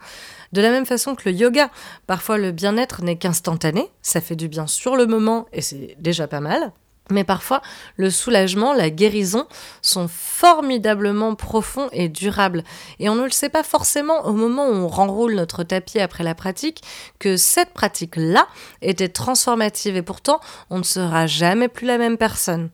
De 0.51 0.63
la 0.63 0.71
même 0.71 0.87
façon 0.87 1.13
que 1.13 1.29
le 1.29 1.35
yoga, 1.35 1.69
parfois 2.07 2.39
le 2.39 2.51
bien-être 2.51 3.03
n'est 3.03 3.17
qu'instantané, 3.19 3.91
ça 4.01 4.19
fait 4.19 4.35
du 4.35 4.47
bien 4.47 4.65
sur 4.65 4.95
le 4.95 5.05
moment 5.05 5.45
et 5.53 5.61
c'est 5.61 5.95
déjà 5.99 6.27
pas 6.27 6.39
mal. 6.39 6.73
Mais 7.09 7.23
parfois, 7.23 7.61
le 7.97 8.11
soulagement, 8.11 8.73
la 8.73 8.89
guérison 8.89 9.47
sont 9.81 10.07
formidablement 10.07 11.35
profonds 11.35 11.89
et 11.91 12.07
durables. 12.07 12.63
Et 12.99 13.09
on 13.09 13.15
ne 13.15 13.23
le 13.23 13.31
sait 13.31 13.49
pas 13.49 13.63
forcément 13.63 14.25
au 14.25 14.33
moment 14.33 14.67
où 14.67 14.73
on 14.73 14.87
renroule 14.87 15.33
notre 15.33 15.63
tapis 15.63 15.99
après 15.99 16.23
la 16.23 16.35
pratique 16.35 16.83
que 17.17 17.35
cette 17.35 17.73
pratique-là 17.73 18.47
était 18.81 19.09
transformative 19.09 19.95
et 19.95 20.01
pourtant 20.01 20.39
on 20.69 20.77
ne 20.77 20.83
sera 20.83 21.25
jamais 21.25 21.67
plus 21.67 21.87
la 21.87 21.97
même 21.97 22.17
personne. 22.17 22.69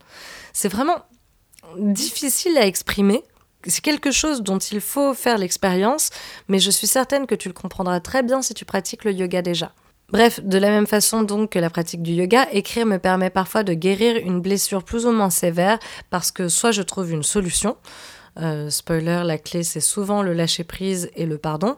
C'est 0.53 0.69
vraiment 0.69 0.97
difficile 1.77 2.57
à 2.57 2.65
exprimer. 2.65 3.23
C'est 3.67 3.83
quelque 3.83 4.11
chose 4.11 4.41
dont 4.41 4.59
il 4.59 4.79
faut 4.79 5.13
faire 5.13 5.37
l'expérience, 5.37 6.11
mais 6.47 6.59
je 6.59 6.69
suis 6.69 6.87
certaine 6.87 7.25
que 7.25 7.35
tu 7.35 7.47
le 7.47 7.53
comprendras 7.53 7.99
très 7.99 8.21
bien 8.21 8.41
si 8.41 8.53
tu 8.53 8.65
pratiques 8.65 9.05
le 9.05 9.11
yoga 9.11 9.41
déjà. 9.41 9.71
Bref, 10.09 10.39
de 10.43 10.57
la 10.57 10.69
même 10.69 10.87
façon 10.87 11.23
donc 11.23 11.51
que 11.51 11.59
la 11.59 11.69
pratique 11.69 12.03
du 12.03 12.11
yoga, 12.11 12.47
écrire 12.51 12.85
me 12.85 12.97
permet 12.97 13.29
parfois 13.29 13.63
de 13.63 13.73
guérir 13.73 14.17
une 14.17 14.39
blessure 14.39 14.83
plus 14.83 15.05
ou 15.05 15.11
moins 15.11 15.31
sévère 15.31 15.79
parce 16.09 16.31
que 16.31 16.47
soit 16.47 16.71
je 16.71 16.83
trouve 16.83 17.11
une 17.11 17.23
solution, 17.23 17.75
euh, 18.39 18.69
spoiler, 18.69 19.23
la 19.25 19.37
clé 19.37 19.63
c'est 19.63 19.79
souvent 19.79 20.21
le 20.21 20.33
lâcher 20.33 20.63
prise 20.63 21.09
et 21.15 21.25
le 21.25 21.37
pardon, 21.37 21.75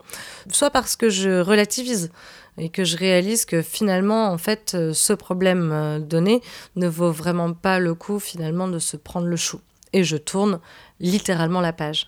soit 0.51 0.71
parce 0.71 0.95
que 0.95 1.09
je 1.09 1.39
relativise. 1.39 2.11
et 2.59 2.69
que 2.69 2.83
je 2.83 2.97
réalise 2.97 3.45
que 3.45 3.61
finalement, 3.61 4.31
en 4.31 4.39
fait, 4.39 4.73
euh, 4.73 4.91
ce 4.91 5.13
problème 5.13 5.69
euh, 5.71 5.99
donné 5.99 6.41
ne 6.75 6.87
vaut 6.87 7.11
vraiment 7.11 7.53
pas 7.53 7.77
le 7.77 7.93
coup 7.93 8.19
finalement 8.19 8.67
de 8.67 8.79
se 8.79 8.97
prendre 8.97 9.27
le 9.27 9.35
chou. 9.35 9.61
Et 9.93 10.03
je 10.03 10.17
tourne 10.17 10.59
littéralement 10.99 11.61
la 11.61 11.71
page. 11.71 12.07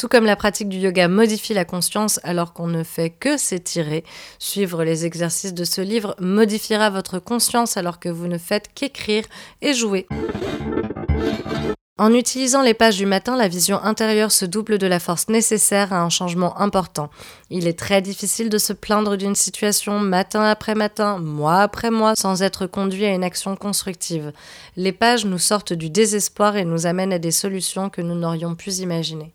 Tout 0.00 0.08
comme 0.08 0.24
la 0.24 0.34
pratique 0.34 0.70
du 0.70 0.78
yoga 0.78 1.08
modifie 1.08 1.52
la 1.52 1.66
conscience 1.66 2.20
alors 2.22 2.54
qu'on 2.54 2.68
ne 2.68 2.84
fait 2.84 3.10
que 3.10 3.36
s'étirer, 3.36 4.02
suivre 4.38 4.82
les 4.82 5.04
exercices 5.04 5.52
de 5.52 5.64
ce 5.64 5.82
livre 5.82 6.16
modifiera 6.18 6.88
votre 6.88 7.18
conscience 7.18 7.76
alors 7.76 8.00
que 8.00 8.08
vous 8.08 8.26
ne 8.26 8.38
faites 8.38 8.70
qu'écrire 8.74 9.24
et 9.60 9.74
jouer. 9.74 10.06
En 11.98 12.14
utilisant 12.14 12.62
les 12.62 12.72
pages 12.72 12.96
du 12.96 13.04
matin, 13.04 13.36
la 13.36 13.46
vision 13.46 13.78
intérieure 13.82 14.32
se 14.32 14.46
double 14.46 14.78
de 14.78 14.86
la 14.86 15.00
force 15.00 15.28
nécessaire 15.28 15.92
à 15.92 16.00
un 16.00 16.08
changement 16.08 16.58
important. 16.58 17.10
Il 17.50 17.68
est 17.68 17.78
très 17.78 18.00
difficile 18.00 18.48
de 18.48 18.56
se 18.56 18.72
plaindre 18.72 19.18
d'une 19.18 19.34
situation 19.34 19.98
matin 19.98 20.44
après 20.44 20.74
matin, 20.74 21.18
mois 21.18 21.60
après 21.60 21.90
mois, 21.90 22.14
sans 22.16 22.42
être 22.42 22.66
conduit 22.66 23.04
à 23.04 23.12
une 23.12 23.22
action 23.22 23.54
constructive. 23.54 24.32
Les 24.78 24.92
pages 24.92 25.26
nous 25.26 25.36
sortent 25.36 25.74
du 25.74 25.90
désespoir 25.90 26.56
et 26.56 26.64
nous 26.64 26.86
amènent 26.86 27.12
à 27.12 27.18
des 27.18 27.32
solutions 27.32 27.90
que 27.90 28.00
nous 28.00 28.14
n'aurions 28.14 28.54
pu 28.54 28.70
imaginer. 28.70 29.34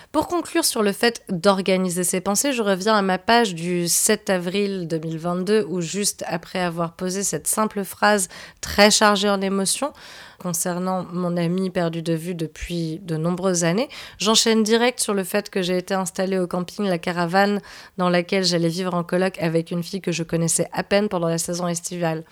Pour 0.11 0.27
conclure 0.27 0.65
sur 0.65 0.83
le 0.83 0.91
fait 0.91 1.23
d'organiser 1.29 2.03
ses 2.03 2.19
pensées, 2.19 2.51
je 2.51 2.61
reviens 2.61 2.95
à 2.95 3.01
ma 3.01 3.17
page 3.17 3.55
du 3.55 3.87
7 3.87 4.29
avril 4.29 4.85
2022 4.89 5.65
où 5.69 5.79
juste 5.79 6.25
après 6.27 6.59
avoir 6.59 6.97
posé 6.97 7.23
cette 7.23 7.47
simple 7.47 7.85
phrase 7.85 8.27
très 8.59 8.91
chargée 8.91 9.29
en 9.29 9.39
émotions, 9.39 9.93
concernant 10.41 11.05
mon 11.13 11.37
ami 11.37 11.69
perdu 11.69 12.01
de 12.01 12.13
vue 12.13 12.35
depuis 12.35 12.99
de 13.03 13.15
nombreuses 13.15 13.63
années. 13.63 13.87
J'enchaîne 14.17 14.63
direct 14.63 14.99
sur 14.99 15.13
le 15.13 15.23
fait 15.23 15.49
que 15.49 15.61
j'ai 15.61 15.77
été 15.77 15.93
installée 15.93 16.39
au 16.39 16.47
camping 16.47 16.87
La 16.87 16.97
Caravane, 16.97 17.61
dans 17.97 18.09
laquelle 18.09 18.43
j'allais 18.43 18.67
vivre 18.67 18.93
en 18.93 19.03
coloc 19.03 19.37
avec 19.39 19.71
une 19.71 19.83
fille 19.83 20.01
que 20.01 20.11
je 20.11 20.23
connaissais 20.23 20.67
à 20.73 20.83
peine 20.83 21.09
pendant 21.09 21.27
la 21.27 21.37
saison 21.37 21.67
estivale. 21.67 22.23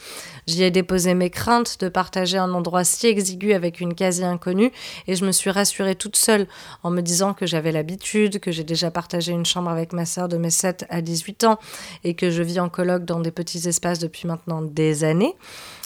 J'y 0.48 0.64
ai 0.64 0.72
déposé 0.72 1.14
mes 1.14 1.30
craintes 1.30 1.80
de 1.80 1.88
partager 1.88 2.38
un 2.38 2.52
endroit 2.54 2.84
si 2.84 3.08
exigu 3.08 3.54
avec 3.54 3.80
une 3.80 3.94
quasi 3.94 4.24
inconnue 4.24 4.72
et 5.08 5.16
je 5.16 5.24
me 5.24 5.32
suis 5.32 5.52
rassurée 5.52 5.96
toute 5.96 6.16
seule 6.16 6.48
en 6.84 6.90
me 6.90 7.02
disant 7.02 7.34
que 7.34 7.46
j'avais 7.46 7.69
l'habitude, 7.72 8.40
que 8.40 8.52
j'ai 8.52 8.64
déjà 8.64 8.92
partagé 8.92 9.32
une 9.32 9.46
chambre 9.46 9.70
avec 9.70 9.94
ma 9.94 10.06
sœur 10.06 10.28
de 10.28 10.38
mes 10.38 10.50
7 10.50 10.86
à 10.90 11.02
18 11.02 11.44
ans 11.46 11.60
et 12.04 12.14
que 12.14 12.30
je 12.32 12.44
vis 12.44 12.60
en 12.60 12.70
coloc 12.70 13.06
dans 13.06 13.20
des 13.20 13.32
petits 13.32 13.68
espaces 13.68 14.00
depuis 14.00 14.28
maintenant 14.28 14.62
des 14.62 15.04
années 15.04 15.36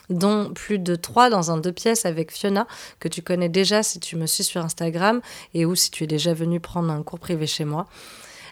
dont 0.10 0.52
plus 0.54 0.80
de 0.80 0.96
trois 0.96 1.30
dans 1.30 1.52
un 1.52 1.58
deux 1.58 1.72
pièces 1.72 2.06
avec 2.06 2.32
Fiona, 2.32 2.68
que 3.00 3.08
tu 3.08 3.22
connais 3.22 3.50
déjà 3.50 3.84
si 3.84 4.00
tu 4.00 4.16
me 4.16 4.26
suis 4.26 4.44
sur 4.44 4.64
Instagram 4.64 5.22
et 5.54 5.66
ou 5.66 5.76
si 5.76 5.92
tu 5.92 6.04
es 6.04 6.08
déjà 6.08 6.34
venu 6.34 6.60
prendre 6.60 6.92
un 6.92 7.04
cours 7.04 7.20
privé 7.20 7.48
chez 7.48 7.66
moi. 7.66 7.88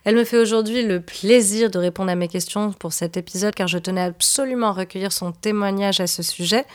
Elle 0.03 0.15
me 0.15 0.23
fait 0.23 0.39
aujourd'hui 0.39 0.81
le 0.81 0.99
plaisir 0.99 1.69
de 1.69 1.77
répondre 1.77 2.09
à 2.09 2.15
mes 2.15 2.27
questions 2.27 2.71
pour 2.71 2.91
cet 2.91 3.17
épisode 3.17 3.53
car 3.53 3.67
je 3.67 3.77
tenais 3.77 4.01
absolument 4.01 4.69
à 4.69 4.71
recueillir 4.71 5.11
son 5.11 5.31
témoignage 5.31 5.99
à 5.99 6.07
ce 6.07 6.23
sujet 6.23 6.65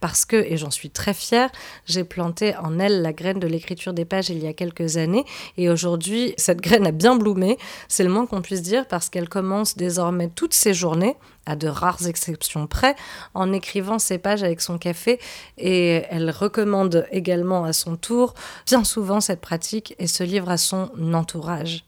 parce 0.00 0.24
que, 0.24 0.36
et 0.36 0.56
j'en 0.56 0.70
suis 0.70 0.90
très 0.90 1.12
fière, 1.12 1.50
j'ai 1.86 2.04
planté 2.04 2.54
en 2.54 2.78
elle 2.78 3.02
la 3.02 3.12
graine 3.12 3.40
de 3.40 3.48
l'écriture 3.48 3.92
des 3.92 4.04
pages 4.04 4.28
il 4.28 4.38
y 4.38 4.46
a 4.46 4.52
quelques 4.52 4.98
années 4.98 5.24
et 5.56 5.68
aujourd'hui 5.68 6.34
cette 6.36 6.60
graine 6.60 6.86
a 6.86 6.92
bien 6.92 7.16
bloomé, 7.16 7.58
c'est 7.88 8.04
le 8.04 8.10
moins 8.10 8.24
qu'on 8.24 8.40
puisse 8.40 8.62
dire 8.62 8.86
parce 8.86 9.08
qu'elle 9.08 9.28
commence 9.28 9.76
désormais 9.76 10.28
toutes 10.32 10.54
ses 10.54 10.72
journées, 10.72 11.16
à 11.44 11.56
de 11.56 11.66
rares 11.66 12.06
exceptions 12.06 12.68
près, 12.68 12.94
en 13.34 13.52
écrivant 13.52 13.98
ses 13.98 14.18
pages 14.18 14.44
avec 14.44 14.60
son 14.60 14.78
café 14.78 15.18
et 15.58 16.04
elle 16.08 16.30
recommande 16.30 17.04
également 17.10 17.64
à 17.64 17.72
son 17.72 17.96
tour 17.96 18.34
bien 18.64 18.84
souvent 18.84 19.20
cette 19.20 19.40
pratique 19.40 19.96
et 19.98 20.06
se 20.06 20.22
livre 20.22 20.50
à 20.50 20.56
son 20.56 20.88
entourage. 21.12 21.84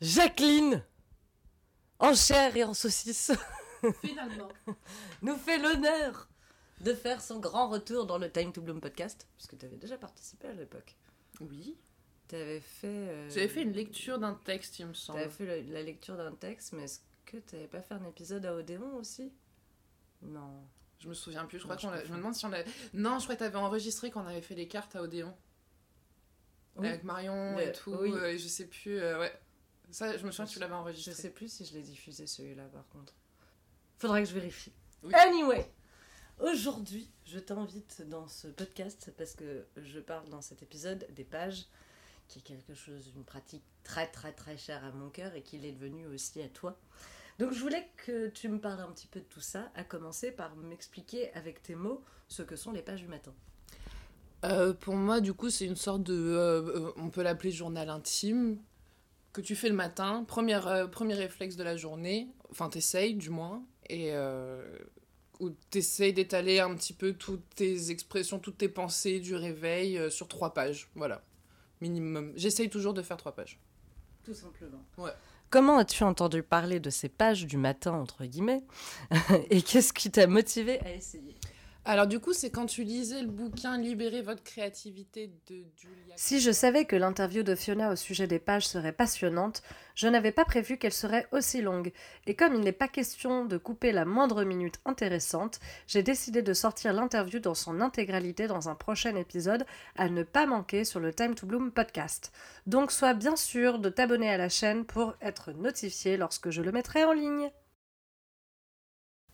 Jacqueline, 0.00 0.84
en 1.98 2.14
chair 2.14 2.56
et 2.56 2.64
en 2.64 2.74
saucisse, 2.74 3.32
Finalement. 4.00 4.48
nous 5.22 5.36
fait 5.36 5.58
l'honneur 5.58 6.28
de 6.80 6.94
faire 6.94 7.20
son 7.20 7.38
grand 7.40 7.68
retour 7.68 8.06
dans 8.06 8.18
le 8.18 8.30
Time 8.30 8.52
to 8.52 8.60
Bloom 8.62 8.80
podcast, 8.80 9.26
puisque 9.36 9.58
tu 9.58 9.66
avais 9.66 9.76
déjà 9.76 9.96
participé 9.98 10.48
à 10.48 10.52
l'époque. 10.52 10.96
Oui. 11.40 11.76
Tu 12.28 12.34
avais 12.36 12.60
fait. 12.60 12.86
euh, 12.88 13.28
J'avais 13.30 13.48
fait 13.48 13.62
une 13.62 13.72
lecture 13.72 14.18
d'un 14.18 14.34
texte, 14.34 14.78
il 14.78 14.86
me 14.86 14.92
Tu 14.92 15.00
semble. 15.00 15.20
avais 15.20 15.30
fait 15.30 15.46
la, 15.46 15.60
la 15.72 15.82
lecture 15.82 16.16
d'un 16.16 16.32
texte, 16.32 16.72
mais 16.74 16.84
est-ce 16.84 17.00
que 17.24 17.36
tu 17.38 17.54
n'avais 17.56 17.68
pas 17.68 17.80
fait 17.82 17.94
un 17.94 18.04
épisode 18.04 18.44
à 18.46 18.54
Odéon 18.54 18.96
aussi? 18.96 19.32
Non. 20.22 20.64
Je 21.00 21.08
me 21.08 21.14
souviens 21.14 21.44
plus. 21.46 21.58
Je 21.58 21.64
crois 21.64 21.76
qu'on 21.76 21.92
je 22.04 22.10
me 22.12 22.16
demande 22.16 22.34
si 22.34 22.44
on 22.44 22.48
l'a. 22.50 22.62
Non, 22.92 23.18
je 23.18 23.24
crois 23.24 23.34
que 23.36 23.40
t'avais 23.40 23.56
enregistré 23.56 24.10
quand 24.10 24.22
on 24.22 24.26
avait 24.26 24.42
fait 24.42 24.54
les 24.56 24.66
cartes 24.68 24.94
à 24.96 25.02
Odéon. 25.02 25.34
Oui. 26.76 26.88
Avec 26.88 27.04
Marion 27.04 27.56
Le- 27.56 27.62
et 27.62 27.72
tout. 27.72 27.94
oui. 27.94 28.12
euh, 28.12 28.32
et 28.32 28.38
je 28.38 28.46
sais 28.48 28.66
plus. 28.66 28.98
euh, 28.98 29.18
ouais. 29.20 29.32
Ça, 29.90 30.16
je 30.16 30.26
me 30.26 30.30
souviens 30.30 30.46
que 30.46 30.50
tu 30.52 30.58
l'avais 30.58 30.72
Je 30.72 30.78
enregistré. 30.78 31.14
sais 31.14 31.30
plus 31.30 31.50
si 31.50 31.64
je 31.64 31.74
l'ai 31.74 31.82
diffusé 31.82 32.26
celui-là 32.26 32.64
par 32.72 32.86
contre. 32.88 33.14
Faudra 33.98 34.20
que 34.20 34.28
je 34.28 34.34
vérifie. 34.34 34.72
Oui. 35.02 35.14
Anyway, 35.14 35.70
aujourd'hui, 36.40 37.10
je 37.24 37.38
t'invite 37.38 38.02
dans 38.08 38.28
ce 38.28 38.48
podcast 38.48 39.12
parce 39.16 39.34
que 39.34 39.66
je 39.76 39.98
parle 40.00 40.28
dans 40.28 40.42
cet 40.42 40.62
épisode 40.62 41.06
des 41.14 41.24
pages, 41.24 41.66
qui 42.28 42.40
est 42.40 42.42
quelque 42.42 42.74
chose, 42.74 43.10
une 43.16 43.24
pratique 43.24 43.64
très 43.82 44.06
très 44.10 44.32
très 44.32 44.56
chère 44.58 44.84
à 44.84 44.92
mon 44.92 45.08
cœur 45.08 45.34
et 45.34 45.42
qui 45.42 45.58
l'est 45.58 45.72
devenue 45.72 46.06
aussi 46.06 46.42
à 46.42 46.48
toi. 46.48 46.78
Donc 47.38 47.52
je 47.52 47.60
voulais 47.60 47.88
que 47.96 48.28
tu 48.28 48.48
me 48.48 48.60
parles 48.60 48.80
un 48.80 48.90
petit 48.92 49.06
peu 49.06 49.20
de 49.20 49.24
tout 49.24 49.40
ça, 49.40 49.70
à 49.74 49.84
commencer 49.84 50.30
par 50.32 50.54
m'expliquer 50.56 51.32
avec 51.34 51.62
tes 51.62 51.74
mots 51.76 52.02
ce 52.28 52.42
que 52.42 52.56
sont 52.56 52.72
les 52.72 52.82
pages 52.82 53.00
du 53.00 53.08
matin. 53.08 53.32
Euh, 54.44 54.72
pour 54.72 54.94
moi, 54.94 55.20
du 55.20 55.32
coup, 55.34 55.50
c'est 55.50 55.64
une 55.64 55.76
sorte 55.76 56.02
de. 56.04 56.14
euh, 56.14 56.62
euh, 56.88 56.92
on 56.96 57.10
peut 57.10 57.22
l'appeler 57.22 57.50
journal 57.50 57.88
intime 57.90 58.58
que 59.32 59.40
tu 59.40 59.54
fais 59.54 59.68
le 59.68 59.74
matin. 59.74 60.24
Première, 60.26 60.66
euh, 60.68 60.86
premier 60.86 61.14
réflexe 61.14 61.56
de 61.56 61.64
la 61.64 61.76
journée. 61.76 62.28
Enfin, 62.50 62.68
t'essayes, 62.68 63.14
du 63.14 63.30
moins. 63.30 63.64
Et. 63.88 64.12
Euh, 64.12 64.62
où 65.40 65.50
t'essayes 65.70 66.12
d'étaler 66.12 66.60
un 66.60 66.74
petit 66.74 66.92
peu 66.92 67.12
toutes 67.12 67.48
tes 67.54 67.90
expressions, 67.90 68.38
toutes 68.38 68.58
tes 68.58 68.68
pensées 68.68 69.20
du 69.20 69.34
réveil 69.34 69.98
euh, 69.98 70.10
sur 70.10 70.28
trois 70.28 70.52
pages. 70.54 70.90
Voilà. 70.94 71.22
Minimum. 71.80 72.32
J'essaye 72.34 72.68
toujours 72.68 72.94
de 72.94 73.02
faire 73.02 73.16
trois 73.16 73.32
pages. 73.32 73.60
Tout 74.24 74.34
simplement. 74.34 74.82
Ouais. 74.96 75.12
Comment 75.50 75.78
as-tu 75.78 76.02
entendu 76.02 76.42
parler 76.42 76.80
de 76.80 76.90
ces 76.90 77.08
pages 77.08 77.46
du 77.46 77.56
matin, 77.56 77.92
entre 77.92 78.24
guillemets 78.24 78.64
Et 79.50 79.62
qu'est-ce 79.62 79.92
qui 79.92 80.10
t'a 80.10 80.26
motivé 80.26 80.80
à 80.80 80.92
essayer? 80.92 81.36
Alors, 81.90 82.06
du 82.06 82.20
coup, 82.20 82.34
c'est 82.34 82.50
quand 82.50 82.66
tu 82.66 82.84
lisais 82.84 83.22
le 83.22 83.28
bouquin 83.28 83.78
Libérer 83.78 84.20
votre 84.20 84.42
créativité 84.42 85.32
de 85.48 85.64
Julia. 85.74 86.14
Si 86.16 86.38
je 86.38 86.50
savais 86.50 86.84
que 86.84 86.96
l'interview 86.96 87.42
de 87.42 87.54
Fiona 87.54 87.90
au 87.90 87.96
sujet 87.96 88.26
des 88.26 88.38
pages 88.38 88.68
serait 88.68 88.92
passionnante, 88.92 89.62
je 89.94 90.06
n'avais 90.06 90.30
pas 90.30 90.44
prévu 90.44 90.76
qu'elle 90.76 90.92
serait 90.92 91.26
aussi 91.32 91.62
longue. 91.62 91.90
Et 92.26 92.34
comme 92.34 92.54
il 92.54 92.60
n'est 92.60 92.72
pas 92.72 92.88
question 92.88 93.46
de 93.46 93.56
couper 93.56 93.90
la 93.90 94.04
moindre 94.04 94.44
minute 94.44 94.80
intéressante, 94.84 95.60
j'ai 95.86 96.02
décidé 96.02 96.42
de 96.42 96.52
sortir 96.52 96.92
l'interview 96.92 97.38
dans 97.38 97.54
son 97.54 97.80
intégralité 97.80 98.48
dans 98.48 98.68
un 98.68 98.74
prochain 98.74 99.16
épisode 99.16 99.64
à 99.96 100.10
ne 100.10 100.24
pas 100.24 100.44
manquer 100.44 100.84
sur 100.84 101.00
le 101.00 101.14
Time 101.14 101.34
to 101.34 101.46
Bloom 101.46 101.72
podcast. 101.72 102.32
Donc 102.66 102.92
sois 102.92 103.14
bien 103.14 103.34
sûr 103.34 103.78
de 103.78 103.88
t'abonner 103.88 104.28
à 104.28 104.36
la 104.36 104.50
chaîne 104.50 104.84
pour 104.84 105.14
être 105.22 105.52
notifié 105.52 106.18
lorsque 106.18 106.50
je 106.50 106.60
le 106.60 106.70
mettrai 106.70 107.04
en 107.04 107.14
ligne. 107.14 107.50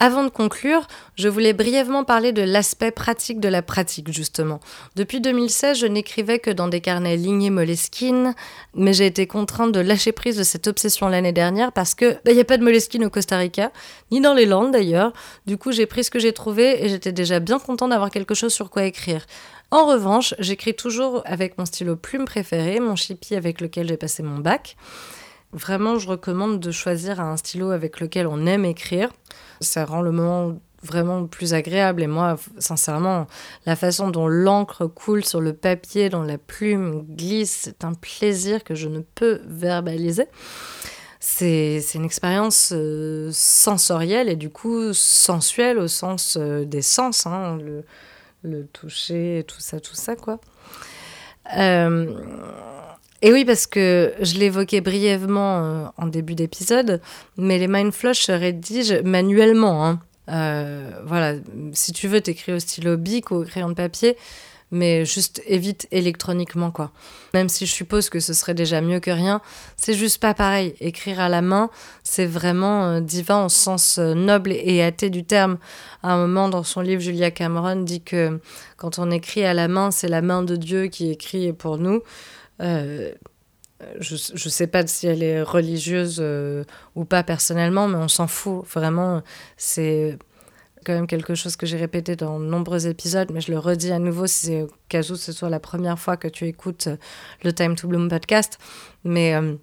Avant 0.05 0.23
de 0.23 0.29
conclure, 0.29 0.87
je 1.17 1.29
voulais 1.29 1.55
brièvement 1.55 2.05
parler 2.05 2.33
de 2.33 2.43
l'aspect 2.43 2.91
pratique 2.91 3.41
de 3.41 3.49
la 3.49 3.63
pratique, 3.63 4.13
justement. 4.13 4.61
Depuis 4.97 5.23
2016, 5.23 5.79
je 5.79 5.87
n'écrivais 5.87 6.41
que 6.41 6.51
dans 6.51 6.69
des 6.69 6.83
carnets 6.83 7.17
lignés 7.17 7.49
Moleskine, 7.49 8.35
mais 8.75 8.93
j'ai 8.93 9.07
été 9.07 9.27
contrainte 9.27 9.73
de 9.73 9.81
lâcher 9.81 10.13
prise 10.13 10.37
de 10.37 10.43
cette 10.43 10.67
obsession 10.67 11.09
l'année 11.09 11.33
dernière 11.33 11.73
parce 11.73 11.95
que 11.95 12.19
il 12.27 12.35
n'y 12.35 12.41
a 12.41 12.45
pas 12.45 12.59
de 12.59 12.63
Moleskine 12.63 13.07
au 13.07 13.09
Costa 13.09 13.39
Rica, 13.39 13.73
ni 14.11 14.21
dans 14.21 14.35
les 14.35 14.45
Landes 14.45 14.73
d'ailleurs. 14.73 15.15
Du 15.47 15.57
coup, 15.57 15.73
j'ai 15.73 15.87
pris 15.87 16.05
ce 16.05 16.11
que 16.11 16.19
j'ai 16.19 16.35
trouvé 16.35 16.85
et 16.85 16.91
j'étais 16.91 17.13
déjà 17.13 17.41
bien 17.41 17.59
content 17.59 17.89
d'avoir 17.89 18.11
quelque 18.11 18.35
chose 18.35 18.53
sur 18.53 18.69
quoi 18.69 18.85
écrire. 18.85 19.25
En 19.71 19.87
revanche, 19.87 20.35
j'écris 20.39 20.75
toujours 20.75 21.23
avec 21.25 21.57
mon 21.57 21.65
stylo 21.65 21.97
plume 21.97 22.27
préféré, 22.27 22.79
mon 22.79 22.95
Chippy 22.95 23.37
avec 23.37 23.63
lequel 23.63 23.89
j'ai 23.89 23.97
passé 23.97 24.23
mon 24.23 24.37
bac. 24.37 24.77
Vraiment, 25.55 26.01
je 26.01 26.09
recommande 26.09 26.59
de 26.59 26.73
choisir 26.73 27.21
un 27.21 27.37
stylo 27.37 27.71
avec 27.71 28.01
lequel 28.01 28.27
on 28.27 28.45
aime 28.45 28.65
écrire. 28.65 29.09
Ça 29.61 29.85
rend 29.85 30.03
le 30.03 30.13
moment 30.13 30.59
vraiment 30.83 31.27
plus 31.27 31.55
agréable. 31.55 32.03
Et 32.03 32.07
moi, 32.07 32.37
sincèrement, 32.59 33.27
la 33.67 33.75
façon 33.75 34.11
dont 34.11 34.29
l'encre 34.29 34.87
coule 34.87 35.25
sur 35.25 35.41
le 35.41 35.55
papier, 35.55 36.11
dont 36.11 36.23
la 36.23 36.39
plume 36.39 37.07
glisse, 37.09 37.61
c'est 37.65 37.85
un 37.85 37.95
plaisir 37.95 38.63
que 38.63 38.75
je 38.75 38.89
ne 38.89 39.01
peux 39.01 39.41
verbaliser. 39.47 40.27
C'est 41.21 41.81
c'est 41.81 41.97
une 41.97 42.05
expérience 42.05 42.71
euh, 42.75 43.31
sensorielle 43.33 44.29
et 44.29 44.37
du 44.37 44.51
coup 44.51 44.93
sensuelle 44.93 45.79
au 45.79 45.89
sens 45.89 46.37
euh, 46.39 46.67
des 46.67 46.83
sens, 46.83 47.27
hein, 47.27 47.57
le, 47.57 47.83
le 48.43 48.67
toucher, 48.67 49.43
tout 49.49 49.61
ça, 49.61 49.81
tout 49.81 49.95
ça, 49.95 50.17
quoi. 50.17 50.39
Euh, 51.57 52.15
et 53.25 53.33
oui, 53.33 53.47
parce 53.47 53.67
que 53.67 54.13
je 54.21 54.35
l'évoquais 54.35 54.83
brièvement 54.83 55.65
euh, 55.65 55.87
en 55.97 56.09
début 56.09 56.35
d'épisode, 56.35 57.01
mais 57.39 57.57
les 57.57 57.69
Mindflush 57.69 58.21
se 58.21 58.33
rédigent 58.33 59.01
manuellement. 59.03 59.87
hein. 59.87 60.01
Euh, 60.29 60.91
voilà, 61.07 61.33
si 61.73 61.93
tu 61.93 62.07
veux, 62.07 62.21
t'écris 62.21 62.53
au 62.53 62.59
stylo 62.59 62.99
bic 62.99 63.31
ou 63.31 63.37
au 63.37 63.45
crayon 63.45 63.71
de 63.71 63.75
papier, 63.75 64.19
mais 64.71 65.07
juste 65.07 65.41
évite 65.47 65.89
électroniquement, 65.91 66.71
quoi. 66.71 66.93
Même 67.33 67.49
si 67.49 67.65
je 67.65 67.73
suppose 67.73 68.11
que 68.11 68.21
ce 68.21 68.35
serait 68.35 68.53
déjà 68.53 68.83
mieux 68.83 69.01
que 69.01 69.11
rien, 69.11 69.41
c'est 69.79 69.95
juste 69.95 70.21
pas 70.21 70.35
pareil. 70.35 70.75
Écrire 70.81 71.19
à 71.19 71.31
la 71.31 71.41
main, 71.41 71.71
c'est 72.03 72.27
vraiment 72.27 72.85
euh, 72.85 73.01
divin 73.01 73.47
au 73.47 73.49
sens 73.49 73.97
noble 73.97 74.53
et 74.53 74.83
athée 74.83 75.09
du 75.09 75.25
terme. 75.25 75.57
À 76.03 76.13
un 76.13 76.19
moment, 76.19 76.51
dans 76.51 76.63
son 76.63 76.83
livre, 76.83 77.01
Julia 77.01 77.31
Cameron 77.31 77.77
dit 77.77 78.03
que 78.03 78.39
quand 78.77 78.99
on 78.99 79.11
écrit 79.11 79.47
à 79.47 79.55
la 79.55 79.67
main, 79.67 79.91
c'est 79.91 80.09
la 80.09 80.21
main 80.21 80.43
de 80.43 80.57
Dieu 80.57 80.89
qui 80.89 81.11
écrit 81.11 81.55
pour 81.55 81.79
nous. 81.79 82.03
Euh, 82.61 83.13
je 84.01 84.15
ne 84.15 84.51
sais 84.51 84.67
pas 84.67 84.87
si 84.87 85.07
elle 85.07 85.23
est 85.23 85.43
religieuse 85.43 86.25
ou 86.95 87.05
pas 87.05 87.23
personnellement, 87.23 87.89
mais 87.89 87.99
on 87.99 88.09
s'en 88.09 88.27
fout. 88.27 88.65
Vraiment, 88.67 89.23
c'est 89.57 90.19
quand 90.85 90.93
même 90.93 91.07
quelque 91.07 91.35
chose 91.35 91.57
que 91.57 91.67
j'ai 91.67 91.77
répété 91.77 92.15
dans 92.15 92.39
de 92.39 92.45
nombreux 92.45 92.87
épisodes, 92.87 93.31
mais 93.33 93.41
je 93.41 93.51
le 93.51 93.59
redis 93.59 93.91
à 93.91 93.99
nouveau 93.99 94.27
si 94.27 94.47
c'est 94.47 94.63
au 94.63 94.71
cas 94.89 95.01
où 95.01 95.17
ce 95.17 95.33
soit 95.33 95.49
la 95.49 95.61
première 95.61 95.99
fois 95.99 96.17
que 96.17 96.29
tu 96.29 96.47
écoutes 96.47 96.87
euh, 96.87 96.97
le 97.43 97.53
Time 97.53 97.75
to 97.75 97.89
Bloom 97.89 98.09
podcast. 98.09 98.59
Mais 99.03 99.35
euh, 99.35 99.57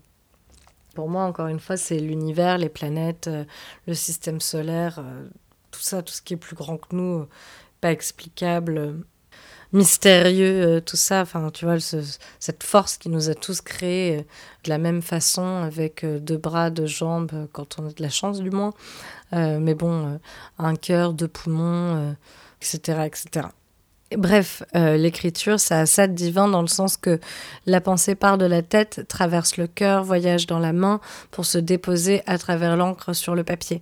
pour 0.96 1.10
moi, 1.10 1.24
encore 1.24 1.48
une 1.48 1.60
fois, 1.60 1.78
c'est 1.78 2.00
l'univers, 2.00 2.58
les 2.58 2.70
planètes, 2.70 3.28
euh, 3.28 3.46
le 3.88 3.94
système 3.94 4.42
solaire, 4.42 5.04
tout 5.70 5.80
ça, 5.80 6.02
tout 6.02 6.14
ce 6.14 6.22
qui 6.22 6.34
est 6.34 6.38
plus 6.38 6.56
grand 6.56 6.78
que 6.78 6.96
nous, 6.96 7.28
pas 7.80 7.92
explicable 7.92 8.98
mystérieux, 9.74 10.82
tout 10.86 10.98
ça. 10.98 11.22
Enfin, 11.22 11.50
tu 11.52 11.66
vois, 11.66 11.78
cette 11.80 12.64
force 12.64 12.98
qui 12.98 13.10
nous 13.10 13.30
a 13.30 13.36
tous 13.36 13.62
créés 13.62 14.26
de 14.64 14.70
la 14.70 14.78
même 14.78 15.02
façon, 15.02 15.62
avec 15.64 16.06
deux 16.06 16.38
bras, 16.38 16.70
deux 16.70 16.86
jambes, 16.86 17.48
quand 17.52 17.78
on 17.80 17.88
a 17.88 17.92
de 17.92 18.02
la 18.02 18.10
chance 18.10 18.42
du 18.42 18.50
moins. 18.50 18.74
Euh, 19.34 19.60
mais 19.60 19.76
bon, 19.76 20.08
euh, 20.08 20.18
un 20.60 20.76
cœur, 20.76 21.14
deux 21.14 21.28
poumons, 21.28 22.16
etc., 22.62 22.80
euh, 22.90 23.04
etc. 23.04 23.48
Bref, 24.18 24.62
l'écriture, 24.74 25.58
ça 25.58 25.80
a 25.80 25.86
ça 25.86 26.06
de 26.06 26.14
divin 26.14 26.50
dans 26.50 26.62
le 26.62 26.68
sens 26.68 26.98
que 26.98 27.22
la 27.66 27.80
pensée 27.80 28.14
part 28.14 28.38
de 28.38 28.44
la 28.44 28.62
tête, 28.62 29.06
traverse 29.08 29.56
le 29.56 29.68
cœur, 29.68 30.04
voyage 30.04 30.48
dans 30.48 30.60
la 30.60 30.74
main 30.74 31.00
pour 31.32 31.46
se 31.46 31.58
déposer 31.58 32.22
à 32.26 32.38
travers 32.38 32.76
l'encre 32.76 33.14
sur 33.14 33.36
le 33.36 33.46
papier. 33.46 33.82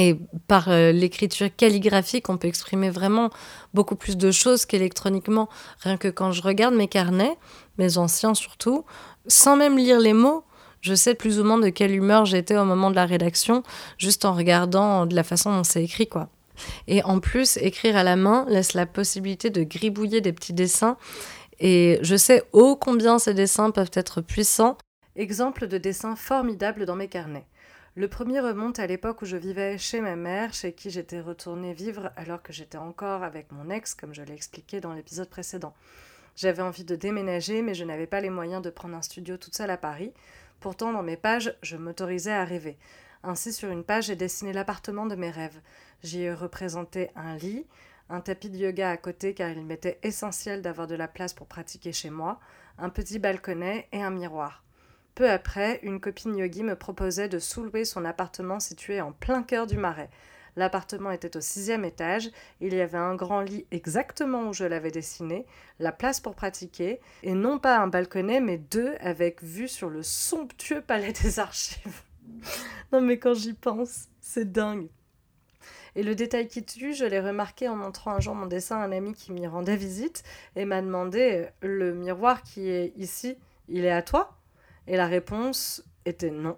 Et 0.00 0.16
par 0.46 0.70
l'écriture 0.70 1.48
calligraphique, 1.56 2.28
on 2.28 2.38
peut 2.38 2.46
exprimer 2.46 2.88
vraiment 2.88 3.30
beaucoup 3.74 3.96
plus 3.96 4.16
de 4.16 4.30
choses 4.30 4.64
qu'électroniquement. 4.64 5.48
Rien 5.80 5.96
que 5.96 6.06
quand 6.06 6.30
je 6.30 6.40
regarde 6.40 6.74
mes 6.74 6.86
carnets, 6.86 7.36
mes 7.78 7.98
anciens 7.98 8.34
surtout, 8.34 8.84
sans 9.26 9.56
même 9.56 9.76
lire 9.76 9.98
les 9.98 10.12
mots, 10.12 10.44
je 10.82 10.94
sais 10.94 11.16
plus 11.16 11.40
ou 11.40 11.44
moins 11.44 11.58
de 11.58 11.68
quelle 11.68 11.90
humeur 11.90 12.26
j'étais 12.26 12.56
au 12.56 12.64
moment 12.64 12.90
de 12.90 12.94
la 12.94 13.06
rédaction, 13.06 13.64
juste 13.96 14.24
en 14.24 14.34
regardant 14.34 15.04
de 15.04 15.16
la 15.16 15.24
façon 15.24 15.50
dont 15.50 15.64
c'est 15.64 15.82
écrit, 15.82 16.06
quoi. 16.06 16.28
Et 16.86 17.02
en 17.02 17.18
plus, 17.18 17.56
écrire 17.56 17.96
à 17.96 18.04
la 18.04 18.14
main 18.14 18.46
laisse 18.48 18.74
la 18.74 18.86
possibilité 18.86 19.50
de 19.50 19.64
gribouiller 19.64 20.20
des 20.20 20.32
petits 20.32 20.52
dessins. 20.52 20.96
Et 21.58 21.98
je 22.02 22.14
sais 22.14 22.44
ô 22.52 22.76
combien 22.76 23.18
ces 23.18 23.34
dessins 23.34 23.72
peuvent 23.72 23.90
être 23.94 24.20
puissants. 24.20 24.78
Exemple 25.16 25.66
de 25.66 25.76
dessins 25.76 26.14
formidables 26.14 26.86
dans 26.86 26.94
mes 26.94 27.08
carnets. 27.08 27.46
Le 27.98 28.06
premier 28.06 28.38
remonte 28.38 28.78
à 28.78 28.86
l'époque 28.86 29.22
où 29.22 29.24
je 29.24 29.36
vivais 29.36 29.76
chez 29.76 30.00
ma 30.00 30.14
mère, 30.14 30.54
chez 30.54 30.72
qui 30.72 30.88
j'étais 30.88 31.20
retournée 31.20 31.74
vivre 31.74 32.12
alors 32.14 32.40
que 32.40 32.52
j'étais 32.52 32.78
encore 32.78 33.24
avec 33.24 33.50
mon 33.50 33.70
ex, 33.70 33.96
comme 33.96 34.14
je 34.14 34.22
l'ai 34.22 34.34
expliqué 34.34 34.80
dans 34.80 34.92
l'épisode 34.92 35.28
précédent. 35.28 35.74
J'avais 36.36 36.62
envie 36.62 36.84
de 36.84 36.94
déménager, 36.94 37.60
mais 37.60 37.74
je 37.74 37.82
n'avais 37.82 38.06
pas 38.06 38.20
les 38.20 38.30
moyens 38.30 38.62
de 38.62 38.70
prendre 38.70 38.94
un 38.94 39.02
studio 39.02 39.36
toute 39.36 39.56
seule 39.56 39.72
à 39.72 39.76
Paris. 39.76 40.12
Pourtant, 40.60 40.92
dans 40.92 41.02
mes 41.02 41.16
pages, 41.16 41.56
je 41.64 41.76
m'autorisais 41.76 42.30
à 42.30 42.44
rêver. 42.44 42.78
Ainsi, 43.24 43.52
sur 43.52 43.68
une 43.68 43.82
page, 43.82 44.04
j'ai 44.04 44.14
dessiné 44.14 44.52
l'appartement 44.52 45.06
de 45.06 45.16
mes 45.16 45.32
rêves. 45.32 45.60
J'y 46.04 46.20
ai 46.20 46.32
représenté 46.32 47.10
un 47.16 47.34
lit, 47.34 47.66
un 48.10 48.20
tapis 48.20 48.50
de 48.50 48.58
yoga 48.58 48.92
à 48.92 48.96
côté 48.96 49.34
car 49.34 49.50
il 49.50 49.66
m'était 49.66 49.98
essentiel 50.04 50.62
d'avoir 50.62 50.86
de 50.86 50.94
la 50.94 51.08
place 51.08 51.34
pour 51.34 51.48
pratiquer 51.48 51.92
chez 51.92 52.10
moi, 52.10 52.38
un 52.78 52.90
petit 52.90 53.18
balconnet 53.18 53.88
et 53.90 54.04
un 54.04 54.10
miroir. 54.10 54.62
Peu 55.18 55.28
après, 55.28 55.80
une 55.82 55.98
copine 55.98 56.36
yogi 56.36 56.62
me 56.62 56.76
proposait 56.76 57.28
de 57.28 57.40
soulever 57.40 57.84
son 57.84 58.04
appartement 58.04 58.60
situé 58.60 59.00
en 59.00 59.10
plein 59.10 59.42
cœur 59.42 59.66
du 59.66 59.76
marais. 59.76 60.10
L'appartement 60.54 61.10
était 61.10 61.36
au 61.36 61.40
sixième 61.40 61.84
étage, 61.84 62.30
il 62.60 62.72
y 62.72 62.80
avait 62.80 62.98
un 62.98 63.16
grand 63.16 63.40
lit 63.40 63.66
exactement 63.72 64.48
où 64.48 64.52
je 64.52 64.62
l'avais 64.62 64.92
dessiné, 64.92 65.44
la 65.80 65.90
place 65.90 66.20
pour 66.20 66.36
pratiquer, 66.36 67.00
et 67.24 67.34
non 67.34 67.58
pas 67.58 67.78
un 67.80 67.88
balconnet, 67.88 68.40
mais 68.40 68.58
deux 68.58 68.94
avec 69.00 69.42
vue 69.42 69.66
sur 69.66 69.90
le 69.90 70.04
somptueux 70.04 70.82
palais 70.82 71.12
des 71.12 71.40
archives. 71.40 72.02
non 72.92 73.00
mais 73.00 73.18
quand 73.18 73.34
j'y 73.34 73.54
pense, 73.54 74.04
c'est 74.20 74.52
dingue. 74.52 74.86
Et 75.96 76.04
le 76.04 76.14
détail 76.14 76.46
qui 76.46 76.64
tue, 76.64 76.94
je 76.94 77.04
l'ai 77.04 77.18
remarqué 77.18 77.68
en 77.68 77.74
montrant 77.74 78.12
un 78.12 78.20
jour 78.20 78.36
mon 78.36 78.46
dessin 78.46 78.76
à 78.76 78.84
un 78.84 78.92
ami 78.92 79.14
qui 79.14 79.32
m'y 79.32 79.48
rendait 79.48 79.74
visite 79.74 80.22
et 80.54 80.64
m'a 80.64 80.80
demandé 80.80 81.48
Le 81.60 81.92
miroir 81.92 82.44
qui 82.44 82.68
est 82.68 82.92
ici, 82.96 83.36
il 83.66 83.84
est 83.84 83.90
à 83.90 84.02
toi? 84.02 84.37
Et 84.88 84.96
la 84.96 85.06
réponse 85.06 85.84
était 86.06 86.30
non. 86.30 86.56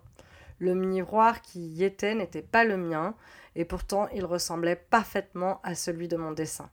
Le 0.59 0.75
miroir 0.75 1.43
qui 1.43 1.61
y 1.61 1.85
était 1.85 2.15
n'était 2.15 2.43
pas 2.43 2.65
le 2.65 2.77
mien, 2.77 3.15
et 3.57 3.65
pourtant 3.65 4.09
il 4.15 4.25
ressemblait 4.25 4.77
parfaitement 4.77 5.61
à 5.63 5.75
celui 5.75 6.09
de 6.09 6.17
mon 6.17 6.31
dessin. 6.31 6.71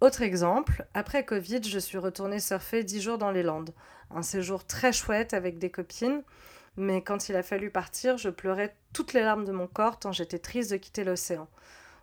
Autre 0.00 0.22
exemple, 0.22 0.86
après 0.94 1.24
Covid, 1.24 1.62
je 1.62 1.78
suis 1.78 1.98
retournée 1.98 2.40
surfer 2.40 2.82
dix 2.82 3.00
jours 3.00 3.18
dans 3.18 3.30
les 3.30 3.42
Landes. 3.44 3.74
Un 4.10 4.22
séjour 4.22 4.66
très 4.66 4.92
chouette 4.92 5.34
avec 5.34 5.58
des 5.58 5.70
copines, 5.70 6.22
mais 6.76 7.02
quand 7.02 7.28
il 7.28 7.36
a 7.36 7.42
fallu 7.42 7.70
partir, 7.70 8.16
je 8.16 8.30
pleurais 8.30 8.74
toutes 8.92 9.12
les 9.12 9.20
larmes 9.20 9.44
de 9.44 9.52
mon 9.52 9.66
corps 9.66 9.98
tant 9.98 10.10
j'étais 10.10 10.38
triste 10.38 10.72
de 10.72 10.76
quitter 10.76 11.04
l'océan. 11.04 11.48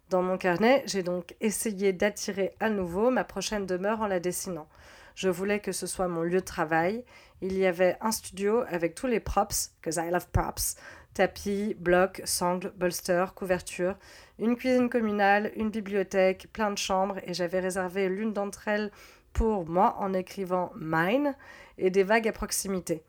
Dans 0.10 0.22
mon 0.22 0.38
carnet, 0.38 0.84
j'ai 0.86 1.04
donc 1.04 1.36
essayé 1.42 1.92
d'attirer 1.92 2.54
à 2.60 2.70
nouveau 2.70 3.10
ma 3.10 3.24
prochaine 3.24 3.66
demeure 3.66 4.02
en 4.02 4.08
la 4.08 4.20
dessinant. 4.20 4.68
Je 5.16 5.30
voulais 5.30 5.60
que 5.60 5.72
ce 5.72 5.88
soit 5.88 6.08
mon 6.08 6.22
lieu 6.22 6.40
de 6.40 6.46
travail. 6.46 7.04
Il 7.42 7.58
y 7.58 7.66
avait 7.66 7.98
un 8.02 8.12
studio 8.12 8.64
avec 8.68 8.96
tous 8.96 9.08
les 9.08 9.20
props, 9.20 9.74
que 9.82 9.90
I 9.90 10.12
love 10.12 10.28
props, 10.32 10.76
tapis, 11.14 11.76
blocs, 11.78 12.22
sangles, 12.26 12.72
bolster, 12.78 13.26
couverture, 13.36 13.96
une 14.40 14.56
cuisine 14.56 14.90
communale, 14.90 15.52
une 15.56 15.70
bibliothèque, 15.70 16.48
plein 16.54 16.72
de 16.72 16.78
chambres, 16.78 17.18
et 17.26 17.34
j'avais 17.34 17.60
réservé 17.60 18.10
l'une 18.10 18.34
d'entre 18.34 18.68
elles 18.68 18.92
pour 19.34 19.68
moi 19.68 19.96
en 20.00 20.14
écrivant 20.14 20.72
mine 20.76 21.36
et 21.78 21.90
des 21.90 22.04
vagues 22.04 22.28
à 22.28 22.32
proximité. 22.32 23.04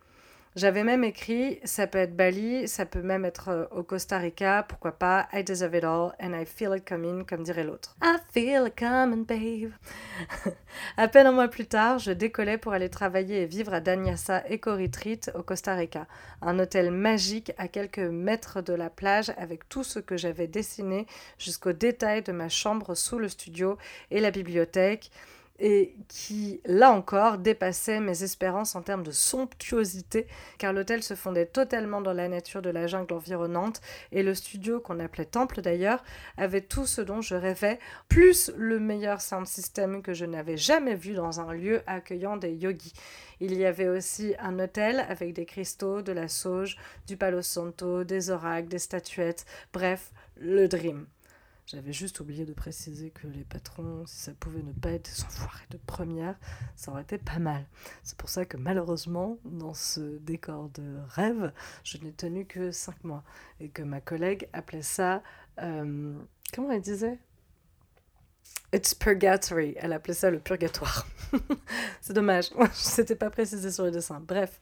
J'avais 0.56 0.82
même 0.82 1.04
écrit, 1.04 1.60
ça 1.62 1.86
peut 1.86 1.98
être 1.98 2.16
Bali, 2.16 2.66
ça 2.66 2.84
peut 2.84 3.02
même 3.02 3.24
être 3.24 3.50
euh, 3.50 3.66
au 3.70 3.84
Costa 3.84 4.18
Rica, 4.18 4.64
pourquoi 4.68 4.90
pas, 4.90 5.28
I 5.32 5.44
deserve 5.44 5.76
it 5.76 5.84
all 5.84 6.12
and 6.20 6.32
I 6.34 6.44
feel 6.44 6.74
it 6.76 6.84
coming, 6.84 7.24
comme 7.24 7.44
dirait 7.44 7.62
l'autre. 7.62 7.94
I 8.02 8.16
feel 8.32 8.66
it 8.66 8.76
coming, 8.76 9.24
babe. 9.24 9.70
à 10.96 11.06
peine 11.06 11.28
un 11.28 11.32
mois 11.32 11.46
plus 11.46 11.66
tard, 11.66 12.00
je 12.00 12.10
décollais 12.10 12.58
pour 12.58 12.72
aller 12.72 12.88
travailler 12.88 13.42
et 13.42 13.46
vivre 13.46 13.72
à 13.72 13.78
Danyasa 13.78 14.42
Eco 14.50 14.72
Retreat 14.72 15.30
au 15.36 15.44
Costa 15.44 15.72
Rica, 15.76 16.08
un 16.42 16.58
hôtel 16.58 16.90
magique 16.90 17.52
à 17.56 17.68
quelques 17.68 17.98
mètres 18.00 18.60
de 18.60 18.72
la 18.72 18.90
plage 18.90 19.32
avec 19.36 19.68
tout 19.68 19.84
ce 19.84 20.00
que 20.00 20.16
j'avais 20.16 20.48
dessiné 20.48 21.06
jusqu'au 21.38 21.72
détail 21.72 22.22
de 22.22 22.32
ma 22.32 22.48
chambre 22.48 22.96
sous 22.96 23.20
le 23.20 23.28
studio 23.28 23.78
et 24.10 24.18
la 24.18 24.32
bibliothèque 24.32 25.12
et 25.60 25.94
qui, 26.08 26.60
là 26.64 26.90
encore, 26.90 27.38
dépassait 27.38 28.00
mes 28.00 28.22
espérances 28.22 28.74
en 28.74 28.82
termes 28.82 29.02
de 29.02 29.10
somptuosité, 29.10 30.26
car 30.58 30.72
l'hôtel 30.72 31.02
se 31.02 31.14
fondait 31.14 31.46
totalement 31.46 32.00
dans 32.00 32.14
la 32.14 32.28
nature 32.28 32.62
de 32.62 32.70
la 32.70 32.86
jungle 32.86 33.12
environnante, 33.12 33.80
et 34.10 34.22
le 34.22 34.34
studio, 34.34 34.80
qu'on 34.80 34.98
appelait 34.98 35.26
temple 35.26 35.60
d'ailleurs, 35.60 36.02
avait 36.38 36.62
tout 36.62 36.86
ce 36.86 37.02
dont 37.02 37.20
je 37.20 37.34
rêvais, 37.34 37.78
plus 38.08 38.50
le 38.56 38.80
meilleur 38.80 39.20
sound 39.20 39.46
system 39.46 40.02
que 40.02 40.14
je 40.14 40.24
n'avais 40.24 40.56
jamais 40.56 40.94
vu 40.94 41.12
dans 41.12 41.40
un 41.40 41.52
lieu 41.52 41.82
accueillant 41.86 42.38
des 42.38 42.54
yogis. 42.54 42.94
Il 43.40 43.54
y 43.54 43.64
avait 43.64 43.88
aussi 43.88 44.34
un 44.38 44.58
hôtel 44.58 45.04
avec 45.08 45.34
des 45.34 45.46
cristaux, 45.46 46.02
de 46.02 46.12
la 46.12 46.28
sauge, 46.28 46.76
du 47.06 47.16
palo 47.16 47.42
santo, 47.42 48.04
des 48.04 48.30
oracles, 48.30 48.68
des 48.68 48.78
statuettes, 48.78 49.44
bref, 49.72 50.10
le 50.36 50.68
dream. 50.68 51.06
J'avais 51.70 51.92
juste 51.92 52.18
oublié 52.18 52.44
de 52.44 52.52
préciser 52.52 53.10
que 53.10 53.28
les 53.28 53.44
patrons, 53.44 54.04
si 54.04 54.16
ça 54.16 54.32
pouvait 54.32 54.62
ne 54.62 54.72
pas 54.72 54.90
être 54.90 55.04
des 55.04 55.22
enfoirés 55.22 55.66
de 55.70 55.76
première, 55.76 56.34
ça 56.74 56.90
aurait 56.90 57.02
été 57.02 57.16
pas 57.16 57.38
mal. 57.38 57.64
C'est 58.02 58.18
pour 58.18 58.28
ça 58.28 58.44
que 58.44 58.56
malheureusement, 58.56 59.38
dans 59.44 59.72
ce 59.72 60.18
décor 60.18 60.68
de 60.70 60.96
rêve, 61.10 61.52
je 61.84 61.98
n'ai 61.98 62.10
tenu 62.10 62.44
que 62.44 62.72
5 62.72 63.04
mois. 63.04 63.22
Et 63.60 63.68
que 63.68 63.82
ma 63.82 64.00
collègue 64.00 64.48
appelait 64.52 64.82
ça. 64.82 65.22
Euh, 65.62 66.18
comment 66.52 66.72
elle 66.72 66.80
disait? 66.80 67.20
It's 68.74 68.92
purgatory. 68.92 69.76
Elle 69.76 69.92
appelait 69.92 70.14
ça 70.14 70.28
le 70.28 70.40
purgatoire. 70.40 71.06
C'est 72.00 72.14
dommage. 72.14 72.50
Je 72.56 73.00
n'étais 73.00 73.14
pas 73.14 73.30
précisé 73.30 73.70
sur 73.70 73.84
le 73.84 73.92
dessin. 73.92 74.18
Bref. 74.18 74.60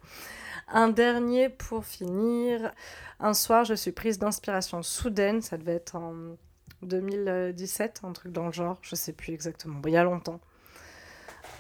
Un 0.69 0.91
dernier 0.91 1.49
pour 1.49 1.87
finir. 1.87 2.71
Un 3.19 3.33
soir, 3.33 3.65
je 3.65 3.73
suis 3.73 3.93
prise 3.93 4.19
d'inspiration 4.19 4.83
soudaine. 4.83 5.41
Ça 5.41 5.57
devait 5.57 5.77
être 5.77 5.97
en 5.97 6.37
2017, 6.83 8.01
un 8.05 8.13
truc 8.13 8.33
dans 8.33 8.47
le 8.47 8.53
genre, 8.53 8.79
je 8.83 8.95
sais 8.95 9.13
plus 9.13 9.33
exactement, 9.33 9.81
il 9.87 9.93
y 9.93 9.97
a 9.97 10.05
longtemps. 10.05 10.41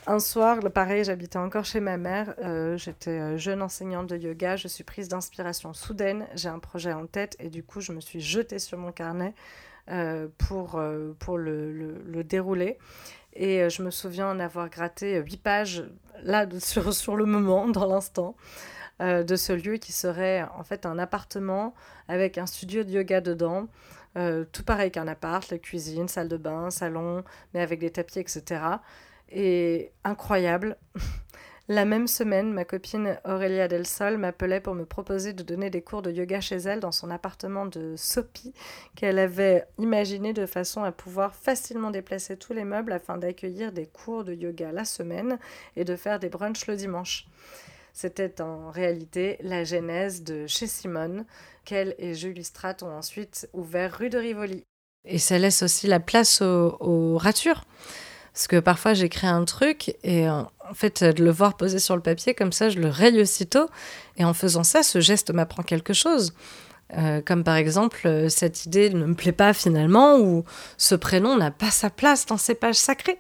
Un 0.07 0.21
soir, 0.21 0.59
pareil, 0.73 1.05
j'habitais 1.05 1.39
encore 1.39 1.65
chez 1.65 1.81
ma 1.81 1.97
mère, 1.97 2.35
euh, 2.39 2.77
j'étais 2.79 3.11
euh, 3.11 3.37
jeune 3.37 3.61
enseignante 3.61 4.07
de 4.07 4.17
yoga, 4.17 4.57
je 4.57 4.69
suis 4.69 4.85
prise 4.85 5.09
d'inspiration 5.09 5.75
soudaine, 5.75 6.27
j'ai 6.35 6.49
un 6.49 6.59
projet 6.59 6.93
en 6.93 7.07
tête 7.07 7.37
et 7.39 7.51
du 7.51 7.63
coup 7.63 7.81
je 7.81 7.93
me 7.93 8.01
suis 8.01 8.21
jetée 8.21 8.59
sur 8.59 8.79
mon 8.79 8.93
carnet 8.93 9.35
pour, 10.37 10.79
pour 11.19 11.39
le, 11.39 11.73
le, 11.73 12.23
dérouler. 12.23 12.77
Et 13.33 13.71
je 13.71 13.83
me 13.83 13.91
souviens 13.91 14.29
en 14.29 14.39
avoir 14.39 14.69
gratté 14.69 15.19
huit 15.23 15.43
pages 15.43 15.85
là 16.23 16.47
sur, 16.59 16.93
sur 16.93 17.17
le 17.17 17.25
moment, 17.25 17.67
dans 17.69 17.87
l'instant. 17.87 18.37
de 19.01 19.37
ce 19.37 19.55
lieu 19.55 19.79
qui 19.79 19.93
serait 19.93 20.47
en 20.59 20.63
fait 20.63 20.85
un 20.85 20.99
appartement 20.99 21.75
avec 22.07 22.37
un 22.37 22.45
studio 22.45 22.85
de 22.85 22.91
yoga 22.91 23.23
dedans, 23.23 23.67
tout 24.15 24.65
pareil 24.65 24.91
qu'un 24.91 25.09
appart, 25.09 25.49
la 25.51 25.59
cuisine, 25.59 26.09
salle 26.09 26.29
de 26.29 26.37
bain, 26.37 26.71
salon, 26.71 27.25
mais 27.55 27.61
avec 27.61 27.81
des 27.81 27.91
tapis, 27.91 28.19
etc. 28.19 28.61
Et 29.31 29.93
incroyable. 30.05 30.77
La 31.71 31.85
même 31.85 32.07
semaine, 32.07 32.55
ma 32.55 32.65
copine 32.65 33.21
Aurélia 33.27 33.69
Del 33.69 33.87
Sol 33.87 34.17
m'appelait 34.17 34.63
pour 34.63 34.75
me 34.75 34.87
proposer 34.87 35.35
de 35.35 35.43
donner 35.43 35.69
des 35.69 35.83
cours 35.83 36.01
de 36.01 36.11
yoga 36.11 36.41
chez 36.41 36.57
elle 36.57 36.81
dans 36.81 36.93
son 36.93 37.11
appartement 37.11 37.67
de 37.67 37.93
Sopi 37.95 38.55
qu'elle 38.97 39.19
avait 39.19 39.67
imaginé 39.77 40.33
de 40.33 40.47
façon 40.47 40.83
à 40.83 40.93
pouvoir 40.93 41.35
facilement 41.35 41.91
déplacer 41.91 42.39
tous 42.39 42.55
les 42.55 42.65
meubles 42.65 42.93
afin 42.93 43.19
d'accueillir 43.19 43.71
des 43.71 43.85
cours 43.85 44.25
de 44.25 44.33
yoga 44.33 44.73
la 44.73 44.87
semaine 44.87 45.39
et 45.77 45.85
de 45.85 45.95
faire 45.95 46.19
des 46.19 46.31
brunchs 46.31 46.67
le 46.69 46.77
dimanche. 46.77 47.27
C'était 47.93 48.41
en 48.41 48.71
réalité 48.71 49.37
la 49.41 49.65
genèse 49.65 50.23
de 50.23 50.47
chez 50.47 50.67
Simone, 50.67 51.25
qu'elle 51.65 51.95
et 51.99 52.15
Julie 52.15 52.45
Strat 52.45 52.77
ont 52.83 52.91
ensuite 52.91 53.49
ouvert 53.53 53.97
rue 53.99 54.11
de 54.11 54.19
Rivoli. 54.19 54.65
Et 55.05 55.19
ça 55.19 55.39
laisse 55.39 55.63
aussi 55.63 55.87
la 55.87 56.01
place 56.01 56.43
aux 56.43 57.17
ratures. 57.19 57.65
Parce 58.39 58.47
que 58.47 58.61
parfois 58.61 58.95
j'écris 58.95 59.27
un 59.27 59.45
truc 59.45 59.97
et 60.05 60.29
euh, 60.29 60.43
en 60.71 60.75
fait 60.75 61.03
de 61.03 61.25
le 61.25 61.31
voir 61.33 61.57
posé 61.57 61.81
sur 61.81 61.97
le 61.97 62.03
papier 62.03 62.35
comme 62.35 62.53
ça, 62.53 62.69
je 62.69 62.79
le 62.79 62.89
raye 62.89 63.21
aussitôt. 63.21 63.69
Et 64.17 64.25
en 64.25 64.33
faisant 64.33 64.63
ça, 64.63 64.85
ce 64.85 65.01
geste 65.01 65.33
m'apprend 65.33 65.65
quelque 65.65 65.93
chose. 65.93 66.35
Euh, 66.97 67.21
comme 67.21 67.43
par 67.43 67.57
exemple, 67.57 68.07
euh, 68.07 68.29
cette 68.29 68.65
idée 68.65 68.91
ne 68.91 69.07
me 69.07 69.15
plaît 69.15 69.33
pas 69.33 69.53
finalement, 69.53 70.19
ou 70.19 70.45
ce 70.77 70.95
prénom 70.95 71.37
n'a 71.37 71.51
pas 71.51 71.71
sa 71.71 71.91
place 71.91 72.27
dans 72.27 72.37
ces 72.37 72.55
pages 72.55 72.77
sacrées. 72.77 73.19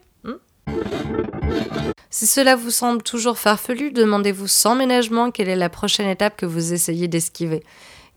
Si 2.10 2.26
cela 2.26 2.56
vous 2.56 2.70
semble 2.70 3.02
toujours 3.02 3.38
farfelu, 3.38 3.92
demandez-vous 3.92 4.48
sans 4.48 4.74
ménagement 4.74 5.30
quelle 5.30 5.48
est 5.48 5.56
la 5.56 5.68
prochaine 5.68 6.08
étape 6.08 6.36
que 6.36 6.46
vous 6.46 6.72
essayez 6.72 7.06
d'esquiver. 7.06 7.62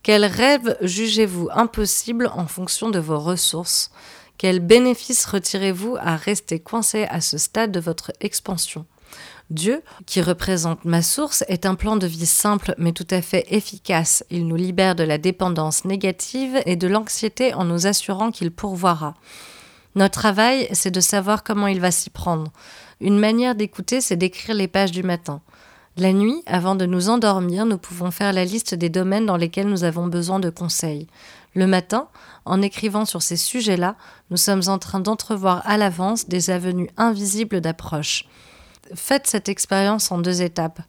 Quel 0.02 0.26
rêve 0.26 0.76
jugez-vous 0.82 1.50
impossible 1.54 2.32
en 2.34 2.48
fonction 2.48 2.90
de 2.90 2.98
vos 2.98 3.20
ressources? 3.20 3.92
Quel 4.40 4.60
bénéfice 4.60 5.26
retirez-vous 5.26 5.98
à 6.00 6.16
rester 6.16 6.60
coincé 6.60 7.04
à 7.04 7.22
ce 7.22 7.38
stade 7.38 7.72
de 7.72 7.80
votre 7.80 8.12
expansion? 8.22 8.88
Dieu, 9.52 9.84
qui 10.08 10.22
représente 10.22 10.86
ma 10.86 11.04
source, 11.04 11.44
est 11.48 11.68
un 11.68 11.76
plan 11.76 11.98
de 11.98 12.08
vie 12.08 12.26
simple 12.26 12.74
mais 12.80 12.94
tout 12.94 13.06
à 13.12 13.22
fait 13.22 13.46
efficace. 13.50 14.24
Il 14.32 14.48
nous 14.48 14.56
libère 14.56 14.96
de 14.96 15.04
la 15.04 15.20
dépendance 15.20 15.86
négative 15.86 16.60
et 16.66 16.78
de 16.78 16.88
l'anxiété 16.88 17.54
en 17.54 17.66
nous 17.66 17.86
assurant 17.86 18.32
qu'il 18.32 18.50
pourvoira. 18.50 19.14
Notre 19.96 20.20
travail, 20.20 20.68
c'est 20.72 20.92
de 20.92 21.02
savoir 21.02 21.44
comment 21.44 21.68
il 21.68 21.82
va 21.82 21.92
s'y 21.92 22.10
prendre. 22.10 22.52
Une 23.02 23.20
manière 23.20 23.56
d'écouter, 23.56 24.00
c'est 24.00 24.16
d'écrire 24.16 24.56
les 24.56 24.68
pages 24.68 24.92
du 24.92 25.04
matin. 25.04 25.42
La 25.98 26.14
nuit, 26.14 26.42
avant 26.46 26.76
de 26.76 26.86
nous 26.86 27.10
endormir, 27.10 27.66
nous 27.66 27.78
pouvons 27.78 28.12
faire 28.12 28.32
la 28.32 28.46
liste 28.46 28.74
des 28.74 28.90
domaines 28.90 29.26
dans 29.26 29.36
lesquels 29.36 29.68
nous 29.68 29.84
avons 29.84 30.08
besoin 30.08 30.40
de 30.40 30.50
conseils. 30.50 31.08
Le 31.54 31.68
matin, 31.68 32.08
en 32.46 32.62
écrivant 32.62 33.04
sur 33.04 33.22
ces 33.22 33.36
sujets-là, 33.36 33.98
nous 34.30 34.38
sommes 34.38 34.64
en 34.68 34.80
train 34.80 35.02
d'entrevoir 35.02 35.62
à 35.66 35.76
l'avance 35.78 36.30
des 36.30 36.50
avenues 36.50 36.90
invisibles 36.96 37.60
d'approche. 37.60 38.26
Faites 38.96 39.28
cette 39.28 39.50
expérience 39.50 40.12
en 40.12 40.20
deux 40.20 40.42
étapes. 40.42 40.80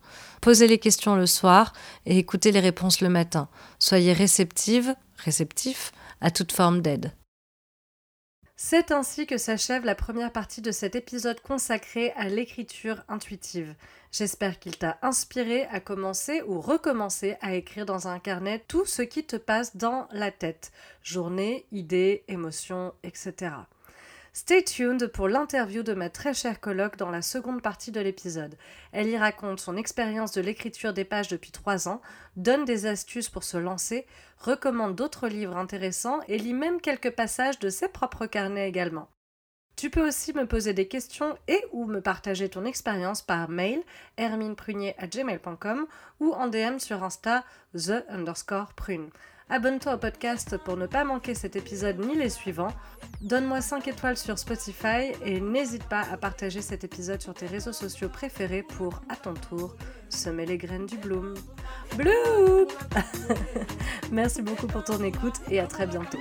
Posez 0.40 0.68
les 0.68 0.78
questions 0.78 1.16
le 1.16 1.26
soir 1.26 1.72
et 2.06 2.18
écoutez 2.18 2.52
les 2.52 2.60
réponses 2.60 3.00
le 3.00 3.08
matin. 3.08 3.48
Soyez 3.80 4.12
réceptive, 4.12 4.94
réceptif 5.16 5.92
à 6.20 6.30
toute 6.30 6.52
forme 6.52 6.80
d'aide. 6.80 7.12
C'est 8.64 8.92
ainsi 8.92 9.26
que 9.26 9.38
s'achève 9.38 9.84
la 9.84 9.96
première 9.96 10.30
partie 10.30 10.62
de 10.62 10.70
cet 10.70 10.94
épisode 10.94 11.40
consacré 11.40 12.12
à 12.12 12.28
l'écriture 12.28 13.02
intuitive. 13.08 13.74
J'espère 14.12 14.60
qu'il 14.60 14.78
t'a 14.78 14.98
inspiré 15.02 15.64
à 15.64 15.80
commencer 15.80 16.42
ou 16.46 16.60
recommencer 16.60 17.36
à 17.40 17.54
écrire 17.54 17.86
dans 17.86 18.06
un 18.06 18.20
carnet 18.20 18.62
tout 18.68 18.84
ce 18.84 19.02
qui 19.02 19.24
te 19.24 19.34
passe 19.34 19.76
dans 19.76 20.06
la 20.12 20.30
tête. 20.30 20.70
Journée, 21.02 21.66
idées, 21.72 22.22
émotions, 22.28 22.94
etc. 23.02 23.50
Stay 24.34 24.64
tuned 24.64 25.08
pour 25.08 25.28
l'interview 25.28 25.82
de 25.82 25.92
ma 25.92 26.08
très 26.08 26.32
chère 26.32 26.58
colloque 26.58 26.96
dans 26.96 27.10
la 27.10 27.20
seconde 27.20 27.60
partie 27.60 27.90
de 27.90 28.00
l'épisode. 28.00 28.56
Elle 28.90 29.08
y 29.08 29.18
raconte 29.18 29.60
son 29.60 29.76
expérience 29.76 30.32
de 30.32 30.40
l'écriture 30.40 30.94
des 30.94 31.04
pages 31.04 31.28
depuis 31.28 31.50
trois 31.50 31.86
ans, 31.86 32.00
donne 32.36 32.64
des 32.64 32.86
astuces 32.86 33.28
pour 33.28 33.44
se 33.44 33.58
lancer, 33.58 34.06
recommande 34.38 34.94
d'autres 34.94 35.28
livres 35.28 35.58
intéressants 35.58 36.20
et 36.28 36.38
lit 36.38 36.54
même 36.54 36.80
quelques 36.80 37.10
passages 37.10 37.58
de 37.58 37.68
ses 37.68 37.88
propres 37.88 38.24
carnets 38.24 38.70
également. 38.70 39.10
Tu 39.76 39.90
peux 39.90 40.06
aussi 40.06 40.32
me 40.32 40.46
poser 40.46 40.72
des 40.72 40.88
questions 40.88 41.36
et 41.46 41.62
ou 41.72 41.84
me 41.84 42.00
partager 42.00 42.48
ton 42.48 42.64
expérience 42.64 43.20
par 43.20 43.50
mail 43.50 43.82
hermineprunier@gmail.com 44.16 45.86
ou 46.20 46.32
en 46.32 46.48
DM 46.48 46.78
sur 46.78 47.04
Insta 47.04 47.44
the 47.74 48.02
underscore 48.08 48.72
prune. 48.72 49.10
Abonne-toi 49.52 49.96
au 49.96 49.98
podcast 49.98 50.56
pour 50.56 50.78
ne 50.78 50.86
pas 50.86 51.04
manquer 51.04 51.34
cet 51.34 51.56
épisode 51.56 51.98
ni 51.98 52.16
les 52.16 52.30
suivants. 52.30 52.72
Donne-moi 53.20 53.60
5 53.60 53.86
étoiles 53.86 54.16
sur 54.16 54.38
Spotify 54.38 55.12
et 55.26 55.42
n'hésite 55.42 55.84
pas 55.84 56.06
à 56.10 56.16
partager 56.16 56.62
cet 56.62 56.84
épisode 56.84 57.20
sur 57.20 57.34
tes 57.34 57.44
réseaux 57.44 57.74
sociaux 57.74 58.08
préférés 58.08 58.62
pour, 58.62 59.02
à 59.10 59.16
ton 59.16 59.34
tour, 59.34 59.76
semer 60.08 60.46
les 60.46 60.56
graines 60.56 60.86
du 60.86 60.96
bloom. 60.96 61.34
Bloom 61.98 62.66
Merci 64.10 64.40
beaucoup 64.40 64.68
pour 64.68 64.84
ton 64.84 65.04
écoute 65.04 65.34
et 65.50 65.60
à 65.60 65.66
très 65.66 65.86
bientôt. 65.86 66.18